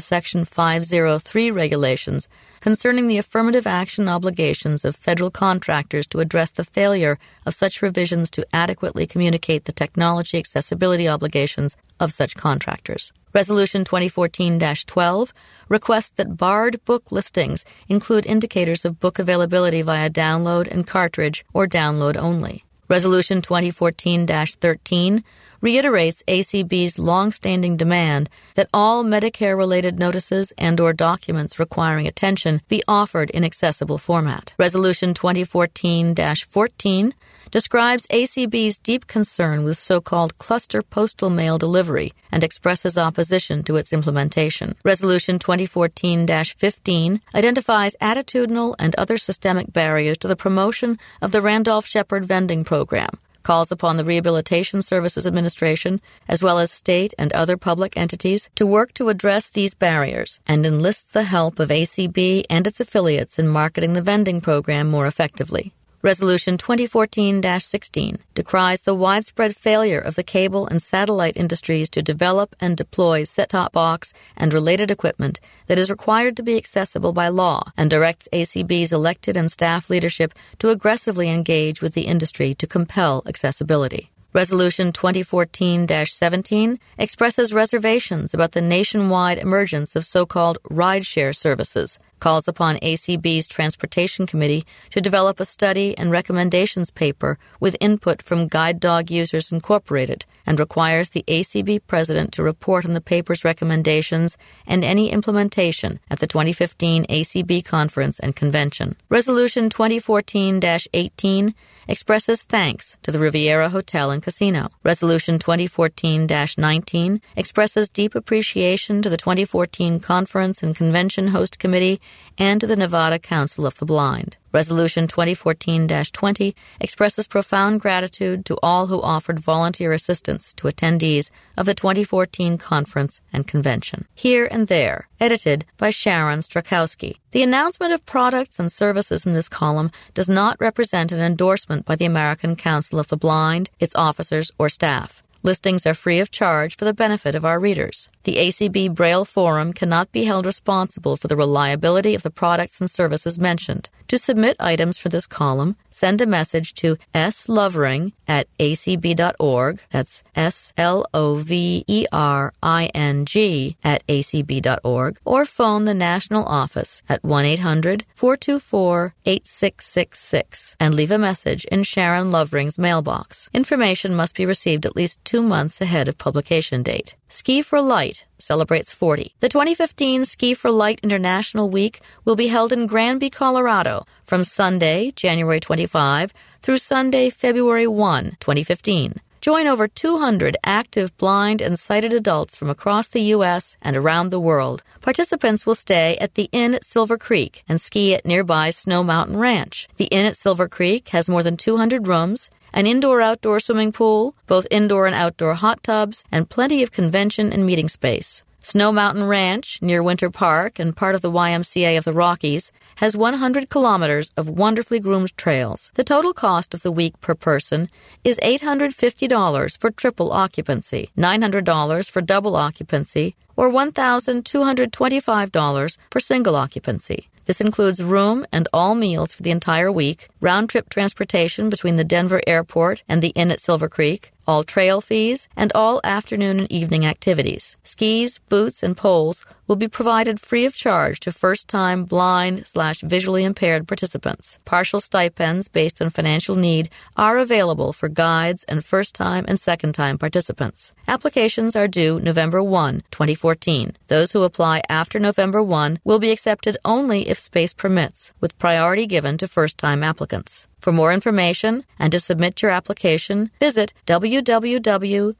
Section 0.00 0.44
503 0.44 1.50
regulations 1.50 2.28
concerning 2.60 3.08
the 3.08 3.18
affirmative 3.18 3.66
action 3.66 4.08
obligations 4.08 4.84
of 4.84 4.94
federal 4.94 5.32
contractors 5.32 6.06
to 6.06 6.20
address 6.20 6.52
the 6.52 6.62
failure 6.62 7.18
of 7.44 7.56
such 7.56 7.82
revisions 7.82 8.30
to 8.30 8.46
adequately 8.52 9.08
communicate 9.08 9.64
the 9.64 9.72
technology 9.72 10.38
accessibility 10.38 11.08
obligations 11.08 11.76
of 11.98 12.12
such 12.12 12.36
contractors. 12.36 13.12
Resolution 13.34 13.84
2014 13.84 14.60
12 14.60 15.32
requests 15.68 16.10
that 16.12 16.36
BARD 16.36 16.84
book 16.84 17.10
listings 17.10 17.64
include 17.88 18.24
indicators 18.24 18.84
of 18.84 19.00
book 19.00 19.18
availability 19.18 19.82
via 19.82 20.08
download 20.08 20.68
and 20.70 20.86
cartridge 20.86 21.44
or 21.52 21.66
download 21.66 22.16
only. 22.16 22.63
Resolution 22.88 23.40
2014 23.40 24.26
13 24.26 25.24
reiterates 25.62 26.22
ACB's 26.28 26.98
long-standing 26.98 27.78
demand 27.78 28.28
that 28.54 28.68
all 28.74 29.02
Medicare-related 29.02 29.98
notices 29.98 30.52
and 30.58 30.78
or 30.78 30.92
documents 30.92 31.58
requiring 31.58 32.06
attention 32.06 32.60
be 32.68 32.82
offered 32.86 33.30
in 33.30 33.42
accessible 33.44 33.96
format. 33.96 34.52
Resolution 34.58 35.14
2014-14 35.14 37.12
describes 37.54 38.08
ACB's 38.08 38.78
deep 38.78 39.06
concern 39.06 39.62
with 39.62 39.78
so-called 39.78 40.36
cluster 40.38 40.82
postal 40.82 41.30
mail 41.30 41.56
delivery 41.56 42.12
and 42.32 42.42
expresses 42.42 42.98
opposition 42.98 43.62
to 43.62 43.76
its 43.76 43.92
implementation. 43.92 44.74
Resolution 44.84 45.38
2014-15 45.38 47.20
identifies 47.32 47.94
attitudinal 48.02 48.74
and 48.80 48.92
other 48.96 49.16
systemic 49.16 49.72
barriers 49.72 50.18
to 50.18 50.26
the 50.26 50.34
promotion 50.34 50.98
of 51.22 51.30
the 51.30 51.40
Randolph 51.40 51.86
Sheppard 51.86 52.24
vending 52.24 52.64
program 52.64 53.20
calls 53.44 53.70
upon 53.70 53.98
the 53.98 54.04
Rehabilitation 54.04 54.82
Services 54.82 55.24
Administration, 55.24 56.00
as 56.26 56.42
well 56.42 56.58
as 56.58 56.72
state 56.72 57.14
and 57.18 57.32
other 57.34 57.56
public 57.56 57.96
entities, 57.96 58.48
to 58.56 58.66
work 58.66 58.92
to 58.94 59.10
address 59.10 59.50
these 59.50 59.74
barriers 59.74 60.40
and 60.44 60.66
enlists 60.66 61.12
the 61.12 61.24
help 61.24 61.60
of 61.60 61.68
ACB 61.68 62.46
and 62.50 62.66
its 62.66 62.80
affiliates 62.80 63.38
in 63.38 63.46
marketing 63.46 63.92
the 63.92 64.02
vending 64.02 64.40
program 64.40 64.90
more 64.90 65.06
effectively. 65.06 65.72
Resolution 66.04 66.58
2014 66.58 67.40
16 67.42 68.18
decries 68.34 68.82
the 68.82 68.94
widespread 68.94 69.56
failure 69.56 69.98
of 69.98 70.16
the 70.16 70.22
cable 70.22 70.66
and 70.66 70.82
satellite 70.82 71.34
industries 71.34 71.88
to 71.88 72.02
develop 72.02 72.54
and 72.60 72.76
deploy 72.76 73.24
set 73.24 73.48
top 73.48 73.72
box 73.72 74.12
and 74.36 74.52
related 74.52 74.90
equipment 74.90 75.40
that 75.66 75.78
is 75.78 75.88
required 75.88 76.36
to 76.36 76.42
be 76.42 76.58
accessible 76.58 77.14
by 77.14 77.28
law 77.28 77.62
and 77.78 77.88
directs 77.88 78.28
ACB's 78.34 78.92
elected 78.92 79.34
and 79.34 79.50
staff 79.50 79.88
leadership 79.88 80.34
to 80.58 80.68
aggressively 80.68 81.30
engage 81.30 81.80
with 81.80 81.94
the 81.94 82.06
industry 82.06 82.54
to 82.54 82.66
compel 82.66 83.22
accessibility. 83.26 84.10
Resolution 84.34 84.90
2014 84.90 85.86
17 85.86 86.80
expresses 86.98 87.52
reservations 87.52 88.34
about 88.34 88.50
the 88.50 88.60
nationwide 88.60 89.38
emergence 89.38 89.94
of 89.94 90.04
so 90.04 90.26
called 90.26 90.58
rideshare 90.68 91.36
services, 91.36 92.00
calls 92.18 92.48
upon 92.48 92.78
ACB's 92.78 93.46
Transportation 93.46 94.26
Committee 94.26 94.66
to 94.90 95.00
develop 95.00 95.38
a 95.38 95.44
study 95.44 95.96
and 95.96 96.10
recommendations 96.10 96.90
paper 96.90 97.38
with 97.60 97.76
input 97.80 98.22
from 98.22 98.48
Guide 98.48 98.80
Dog 98.80 99.08
Users 99.08 99.52
Incorporated, 99.52 100.24
and 100.44 100.58
requires 100.58 101.10
the 101.10 101.22
ACB 101.28 101.82
president 101.86 102.32
to 102.32 102.42
report 102.42 102.84
on 102.84 102.92
the 102.92 103.00
paper's 103.00 103.44
recommendations 103.44 104.36
and 104.66 104.82
any 104.82 105.12
implementation 105.12 106.00
at 106.10 106.18
the 106.18 106.26
2015 106.26 107.04
ACB 107.06 107.64
conference 107.64 108.18
and 108.18 108.34
convention. 108.34 108.96
Resolution 109.08 109.70
2014 109.70 110.60
18 110.92 111.54
expresses 111.88 112.42
thanks 112.42 112.96
to 113.02 113.10
the 113.10 113.18
Riviera 113.18 113.68
Hotel 113.68 114.10
and 114.10 114.22
Casino. 114.22 114.70
Resolution 114.82 115.38
2014 115.38 116.26
19 116.56 117.20
expresses 117.36 117.88
deep 117.88 118.14
appreciation 118.14 119.02
to 119.02 119.10
the 119.10 119.16
2014 119.16 120.00
Conference 120.00 120.62
and 120.62 120.76
Convention 120.76 121.28
Host 121.28 121.58
Committee 121.58 122.00
and 122.38 122.60
to 122.60 122.66
the 122.66 122.76
Nevada 122.76 123.18
Council 123.18 123.66
of 123.66 123.76
the 123.76 123.84
Blind. 123.86 124.36
Resolution 124.52 125.08
2014 125.08 125.88
20 125.88 126.54
expresses 126.80 127.26
profound 127.26 127.80
gratitude 127.80 128.46
to 128.46 128.56
all 128.62 128.86
who 128.86 129.02
offered 129.02 129.40
volunteer 129.40 129.92
assistance 129.92 130.52
to 130.52 130.68
attendees 130.68 131.30
of 131.56 131.66
the 131.66 131.74
2014 131.74 132.56
conference 132.58 133.20
and 133.32 133.48
convention. 133.48 134.06
Here 134.14 134.46
and 134.48 134.68
There, 134.68 135.08
edited 135.24 135.64
by 135.78 135.88
Sharon 135.88 136.40
Strakowski. 136.40 137.16
The 137.30 137.42
announcement 137.42 137.94
of 137.94 138.04
products 138.04 138.60
and 138.60 138.70
services 138.70 139.24
in 139.24 139.32
this 139.32 139.48
column 139.48 139.90
does 140.12 140.28
not 140.28 140.60
represent 140.60 141.12
an 141.12 141.20
endorsement 141.20 141.86
by 141.86 141.96
the 141.96 142.04
American 142.04 142.56
Council 142.56 142.98
of 142.98 143.08
the 143.08 143.16
Blind, 143.16 143.70
its 143.80 143.96
officers, 143.96 144.52
or 144.58 144.68
staff. 144.68 145.22
Listings 145.42 145.86
are 145.86 145.94
free 145.94 146.20
of 146.20 146.30
charge 146.30 146.76
for 146.76 146.84
the 146.84 146.94
benefit 146.94 147.34
of 147.34 147.44
our 147.44 147.58
readers. 147.58 148.08
The 148.24 148.36
ACB 148.36 148.94
Braille 148.94 149.24
Forum 149.24 149.72
cannot 149.72 150.12
be 150.12 150.24
held 150.24 150.46
responsible 150.46 151.16
for 151.16 151.28
the 151.28 151.36
reliability 151.36 152.14
of 152.14 152.22
the 152.22 152.30
products 152.30 152.80
and 152.80 152.90
services 152.90 153.38
mentioned. 153.38 153.88
To 154.08 154.18
submit 154.18 154.56
items 154.58 154.98
for 154.98 155.08
this 155.08 155.26
column, 155.26 155.76
send 155.94 156.20
a 156.20 156.26
message 156.26 156.74
to 156.74 156.96
slovering 157.14 158.12
at 158.26 158.46
acb.org. 158.58 159.80
That's 159.90 160.22
S 160.34 160.72
L 160.76 161.06
O 161.14 161.36
V 161.36 161.84
E 161.86 162.06
R 162.12 162.52
I 162.62 162.90
N 162.94 163.24
G 163.24 163.76
at 163.84 164.04
acb.org. 164.08 165.18
Or 165.24 165.44
phone 165.46 165.84
the 165.84 165.94
national 165.94 166.44
office 166.44 167.02
at 167.08 167.24
1 167.24 167.44
800 167.44 168.04
424 168.14 169.14
8666 169.24 170.76
and 170.80 170.94
leave 170.94 171.10
a 171.10 171.18
message 171.18 171.64
in 171.66 171.84
Sharon 171.84 172.30
Lovering's 172.30 172.78
mailbox. 172.78 173.48
Information 173.54 174.14
must 174.14 174.34
be 174.34 174.44
received 174.44 174.84
at 174.84 174.96
least 174.96 175.24
two 175.24 175.42
months 175.42 175.80
ahead 175.80 176.08
of 176.08 176.18
publication 176.18 176.82
date. 176.82 177.14
Ski 177.34 177.62
for 177.62 177.82
Light 177.82 178.26
celebrates 178.38 178.92
40. 178.92 179.34
The 179.40 179.48
2015 179.48 180.24
Ski 180.24 180.54
for 180.54 180.70
Light 180.70 181.00
International 181.02 181.68
Week 181.68 182.00
will 182.24 182.36
be 182.36 182.46
held 182.46 182.70
in 182.70 182.86
Granby, 182.86 183.28
Colorado 183.28 184.06
from 184.22 184.44
Sunday, 184.44 185.10
January 185.16 185.58
25 185.58 186.32
through 186.62 186.78
Sunday, 186.78 187.30
February 187.30 187.88
1, 187.88 188.36
2015. 188.38 189.16
Join 189.40 189.66
over 189.66 189.88
200 189.88 190.56
active 190.62 191.14
blind 191.16 191.60
and 191.60 191.76
sighted 191.76 192.12
adults 192.12 192.54
from 192.54 192.70
across 192.70 193.08
the 193.08 193.34
U.S. 193.36 193.76
and 193.82 193.96
around 193.96 194.30
the 194.30 194.38
world. 194.38 194.84
Participants 195.00 195.66
will 195.66 195.74
stay 195.74 196.16
at 196.18 196.36
the 196.36 196.48
Inn 196.52 196.72
at 196.72 196.84
Silver 196.84 197.18
Creek 197.18 197.64
and 197.68 197.80
ski 197.80 198.14
at 198.14 198.24
nearby 198.24 198.70
Snow 198.70 199.02
Mountain 199.02 199.38
Ranch. 199.38 199.88
The 199.96 200.04
Inn 200.04 200.24
at 200.24 200.36
Silver 200.36 200.68
Creek 200.68 201.08
has 201.08 201.28
more 201.28 201.42
than 201.42 201.56
200 201.56 202.06
rooms 202.06 202.48
an 202.74 202.86
indoor 202.86 203.22
outdoor 203.22 203.60
swimming 203.60 203.92
pool, 203.92 204.34
both 204.46 204.66
indoor 204.70 205.06
and 205.06 205.14
outdoor 205.14 205.54
hot 205.54 205.82
tubs, 205.82 206.22
and 206.30 206.50
plenty 206.50 206.82
of 206.82 206.90
convention 206.90 207.50
and 207.52 207.64
meeting 207.64 207.88
space. 207.88 208.42
Snow 208.60 208.90
Mountain 208.90 209.28
Ranch, 209.28 209.80
near 209.80 210.02
Winter 210.02 210.30
Park 210.30 210.78
and 210.78 210.96
part 210.96 211.14
of 211.14 211.20
the 211.20 211.30
YMCA 211.30 211.98
of 211.98 212.04
the 212.04 212.14
Rockies, 212.14 212.72
has 212.96 213.16
100 213.16 213.68
kilometers 213.68 214.32
of 214.36 214.48
wonderfully 214.48 214.98
groomed 214.98 215.36
trails. 215.36 215.92
The 215.94 216.04
total 216.04 216.32
cost 216.32 216.74
of 216.74 216.82
the 216.82 216.90
week 216.90 217.20
per 217.20 217.34
person 217.34 217.90
is 218.24 218.40
$850 218.42 219.78
for 219.78 219.90
triple 219.90 220.32
occupancy, 220.32 221.10
$900 221.16 222.10
for 222.10 222.22
double 222.22 222.56
occupancy, 222.56 223.36
or 223.54 223.70
$1,225 223.70 225.98
for 226.10 226.20
single 226.20 226.56
occupancy. 226.56 227.28
This 227.46 227.60
includes 227.60 228.02
room 228.02 228.46
and 228.52 228.68
all 228.72 228.94
meals 228.94 229.34
for 229.34 229.42
the 229.42 229.50
entire 229.50 229.92
week, 229.92 230.28
round 230.40 230.70
trip 230.70 230.88
transportation 230.88 231.68
between 231.68 231.96
the 231.96 232.04
Denver 232.04 232.40
airport 232.46 233.02
and 233.08 233.22
the 233.22 233.28
inn 233.28 233.50
at 233.50 233.60
Silver 233.60 233.88
Creek, 233.88 234.32
all 234.46 234.64
trail 234.64 235.00
fees, 235.00 235.48
and 235.56 235.70
all 235.74 236.00
afternoon 236.04 236.60
and 236.60 236.72
evening 236.72 237.04
activities. 237.04 237.76
Skis, 237.84 238.38
boots, 238.48 238.82
and 238.82 238.96
poles 238.96 239.44
will 239.66 239.76
be 239.76 239.88
provided 239.88 240.40
free 240.40 240.64
of 240.64 240.74
charge 240.74 241.20
to 241.20 241.32
first-time 241.32 242.04
blind 242.04 242.66
slash 242.66 243.00
visually 243.00 243.44
impaired 243.44 243.88
participants. 243.88 244.58
Partial 244.64 245.00
stipends 245.00 245.68
based 245.68 246.02
on 246.02 246.10
financial 246.10 246.56
need 246.56 246.88
are 247.16 247.38
available 247.38 247.92
for 247.92 248.08
guides 248.08 248.64
and 248.64 248.84
first-time 248.84 249.44
and 249.48 249.58
second-time 249.58 250.18
participants. 250.18 250.92
Applications 251.08 251.76
are 251.76 251.88
due 251.88 252.20
November 252.20 252.62
1, 252.62 253.02
2014. 253.10 253.92
Those 254.08 254.32
who 254.32 254.42
apply 254.42 254.82
after 254.88 255.18
November 255.18 255.62
1 255.62 256.00
will 256.04 256.18
be 256.18 256.30
accepted 256.30 256.76
only 256.84 257.28
if 257.28 257.38
space 257.38 257.74
permits, 257.74 258.32
with 258.40 258.58
priority 258.58 259.06
given 259.06 259.38
to 259.38 259.48
first-time 259.48 260.02
applicants. 260.02 260.66
For 260.84 260.92
more 260.92 261.14
information 261.14 261.84
and 261.98 262.12
to 262.12 262.20
submit 262.20 262.60
your 262.60 262.70
application, 262.70 263.50
visit 263.58 263.94
www.sfl.org. 264.06 265.36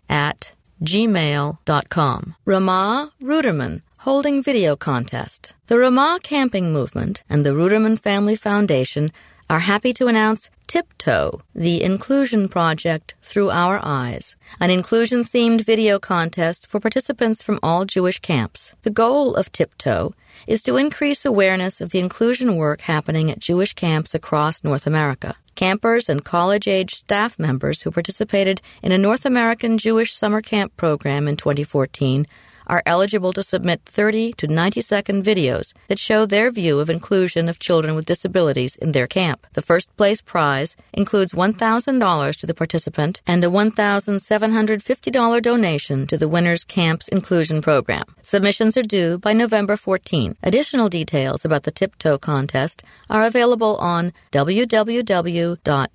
at 0.08 0.52
gmail.com. 0.82 2.34
Ramah 2.44 3.12
Ruderman 3.22 3.82
holding 3.98 4.42
video 4.42 4.74
contest. 4.76 5.52
The 5.68 5.78
Ramah 5.78 6.18
Camping 6.22 6.72
Movement 6.72 7.22
and 7.30 7.46
the 7.46 7.50
Ruderman 7.50 7.98
Family 7.98 8.36
Foundation 8.36 9.10
are 9.48 9.60
happy 9.60 9.92
to 9.94 10.08
announce 10.08 10.50
Tiptoe, 10.72 11.42
the 11.54 11.82
Inclusion 11.82 12.48
Project 12.48 13.14
Through 13.20 13.50
Our 13.50 13.78
Eyes, 13.82 14.36
an 14.58 14.70
inclusion 14.70 15.22
themed 15.22 15.66
video 15.66 15.98
contest 15.98 16.66
for 16.66 16.80
participants 16.80 17.42
from 17.42 17.58
all 17.62 17.84
Jewish 17.84 18.20
camps. 18.20 18.72
The 18.80 18.88
goal 18.88 19.34
of 19.34 19.52
Tiptoe 19.52 20.14
is 20.46 20.62
to 20.62 20.78
increase 20.78 21.26
awareness 21.26 21.82
of 21.82 21.90
the 21.90 21.98
inclusion 21.98 22.56
work 22.56 22.80
happening 22.80 23.30
at 23.30 23.38
Jewish 23.38 23.74
camps 23.74 24.14
across 24.14 24.64
North 24.64 24.86
America. 24.86 25.36
Campers 25.56 26.08
and 26.08 26.24
college 26.24 26.66
age 26.66 26.94
staff 26.94 27.38
members 27.38 27.82
who 27.82 27.90
participated 27.90 28.62
in 28.82 28.92
a 28.92 28.96
North 28.96 29.26
American 29.26 29.76
Jewish 29.76 30.14
summer 30.14 30.40
camp 30.40 30.74
program 30.78 31.28
in 31.28 31.36
2014 31.36 32.26
are 32.72 32.82
eligible 32.86 33.34
to 33.34 33.42
submit 33.42 33.82
30 33.84 34.32
to 34.32 34.46
90 34.48 34.80
second 34.80 35.22
videos 35.22 35.74
that 35.88 35.98
show 35.98 36.24
their 36.24 36.50
view 36.50 36.80
of 36.80 36.88
inclusion 36.88 37.46
of 37.50 37.58
children 37.58 37.94
with 37.94 38.06
disabilities 38.06 38.76
in 38.76 38.92
their 38.92 39.06
camp. 39.06 39.46
The 39.52 39.60
first 39.60 39.94
place 39.98 40.22
prize 40.22 40.74
includes 40.94 41.34
$1,000 41.34 42.36
to 42.38 42.46
the 42.46 42.54
participant 42.54 43.20
and 43.26 43.44
a 43.44 43.48
$1,750 43.48 45.42
donation 45.42 46.06
to 46.06 46.16
the 46.16 46.28
winner's 46.28 46.64
camp's 46.64 47.08
inclusion 47.08 47.60
program. 47.60 48.04
Submissions 48.22 48.78
are 48.78 48.82
due 48.82 49.18
by 49.18 49.34
November 49.34 49.76
14. 49.76 50.36
Additional 50.42 50.88
details 50.88 51.44
about 51.44 51.64
the 51.64 51.70
Tiptoe 51.70 52.16
contest 52.16 52.82
are 53.10 53.24
available 53.24 53.76
on 53.76 54.14
www.tiptoe 54.32 55.92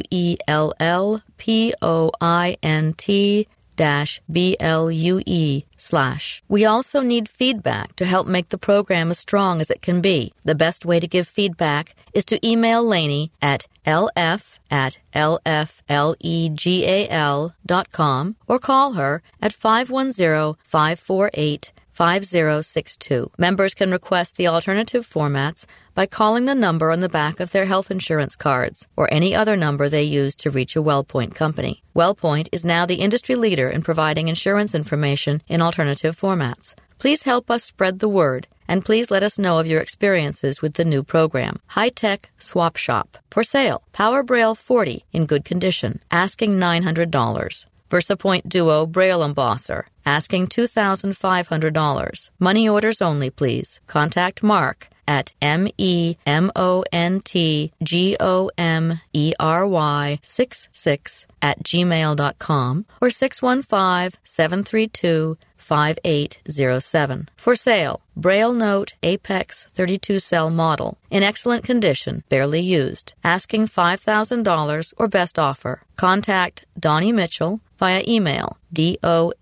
B-L-U-E 4.31 5.65
slash. 5.77 6.43
We 6.49 6.65
also 6.65 7.01
need 7.01 7.29
feedback 7.29 7.97
to 7.97 8.05
help 8.05 8.27
make 8.27 8.51
the 8.51 8.59
program 8.59 9.11
as 9.11 9.19
strong 9.19 9.61
as 9.61 9.71
it 9.71 9.83
can 9.83 10.01
be. 10.01 10.33
The 10.45 10.55
best 10.55 10.85
way 10.85 11.01
to 11.01 11.09
give 11.09 11.27
feedback 11.27 11.95
is 12.13 12.25
to 12.27 12.47
email 12.47 12.85
Lainey 12.85 13.33
at 13.41 13.67
lf 13.87 14.59
at 14.71 14.99
lflegal 15.15 16.19
dot 17.65 17.91
com 17.93 18.37
or 18.47 18.59
call 18.59 18.93
her 18.93 19.23
at 19.41 19.53
510 19.55 20.57
548 20.63 21.73
5062. 22.01 23.31
Members 23.37 23.75
can 23.75 23.91
request 23.91 24.37
the 24.37 24.47
alternative 24.47 25.07
formats 25.07 25.67
by 25.95 26.07
calling 26.07 26.47
the 26.47 26.55
number 26.55 26.91
on 26.91 27.01
the 27.01 27.11
back 27.11 27.41
of 27.41 27.51
their 27.51 27.67
health 27.67 27.91
insurance 27.91 28.35
cards 28.37 28.89
or 28.97 29.13
any 29.13 29.35
other 29.35 29.55
number 29.55 29.87
they 29.87 30.03
use 30.03 30.35
to 30.37 30.51
reach 30.51 30.75
a 30.75 30.83
WellPoint 30.83 31.35
company. 31.35 31.83
WellPoint 31.95 32.49
is 32.53 32.65
now 32.65 32.87
the 32.87 33.03
industry 33.07 33.35
leader 33.35 33.69
in 33.69 33.83
providing 33.83 34.29
insurance 34.29 34.75
information 34.75 35.43
in 35.47 35.61
alternative 35.61 36.19
formats. 36.19 36.73
Please 36.99 37.25
help 37.25 37.51
us 37.51 37.65
spread 37.65 37.99
the 37.99 38.09
word 38.09 38.49
and 38.67 38.83
please 38.83 39.11
let 39.11 39.23
us 39.23 39.39
know 39.39 39.59
of 39.59 39.67
your 39.67 39.83
experiences 39.83 40.63
with 40.63 40.75
the 40.75 40.87
new 40.87 41.03
program. 41.03 41.61
High 41.67 41.91
Tech 41.91 42.31
Swap 42.39 42.79
Shop. 42.79 43.19
For 43.31 43.43
sale. 43.43 43.83
Power 43.93 44.23
Braille 44.23 44.55
40 44.55 45.05
in 45.13 45.27
good 45.27 45.45
condition. 45.45 46.01
Asking 46.11 46.53
$900. 46.53 47.67
VersaPoint 47.91 48.49
Duo 48.49 48.87
Braille 48.87 49.21
Embosser. 49.21 49.85
Asking 50.07 50.47
$2,500. 50.47 52.31
Money 52.39 52.69
orders 52.69 53.03
only, 53.03 53.31
please. 53.31 53.81
Contact 53.87 54.43
Mark 54.43 54.89
at 55.07 55.33
M 55.43 55.69
E 55.77 56.17
M 56.25 56.53
O 56.55 56.85
N 56.93 57.21
T 57.21 57.73
G 57.83 58.17
O 58.21 58.51
M 58.57 59.01
E 59.13 59.35
R 59.41 59.67
Y 59.67 60.21
66 60.23 61.27
at 61.43 61.63
gmail.com 61.65 62.87
or 63.01 63.11
615 63.11 64.19
732 64.23 65.37
5807. 65.71 67.29
For 67.37 67.55
sale, 67.55 68.01
Braille 68.17 68.53
Note 68.53 68.95
Apex 69.05 69.69
32 69.73 70.19
cell 70.19 70.51
model. 70.51 70.99
In 71.11 71.23
excellent 71.23 71.65
condition, 71.65 72.25
barely 72.29 72.61
used. 72.61 73.15
Asking 73.23 73.69
$5,000 73.69 74.95
or 74.99 75.07
best 75.07 75.39
offer. 75.39 75.83
Contact 75.95 76.65
Donnie 76.77 77.13
Mitchell 77.13 77.61
via 77.79 78.03
email 78.07 78.59
D-O-N-N-I-M-I-T 78.73 79.37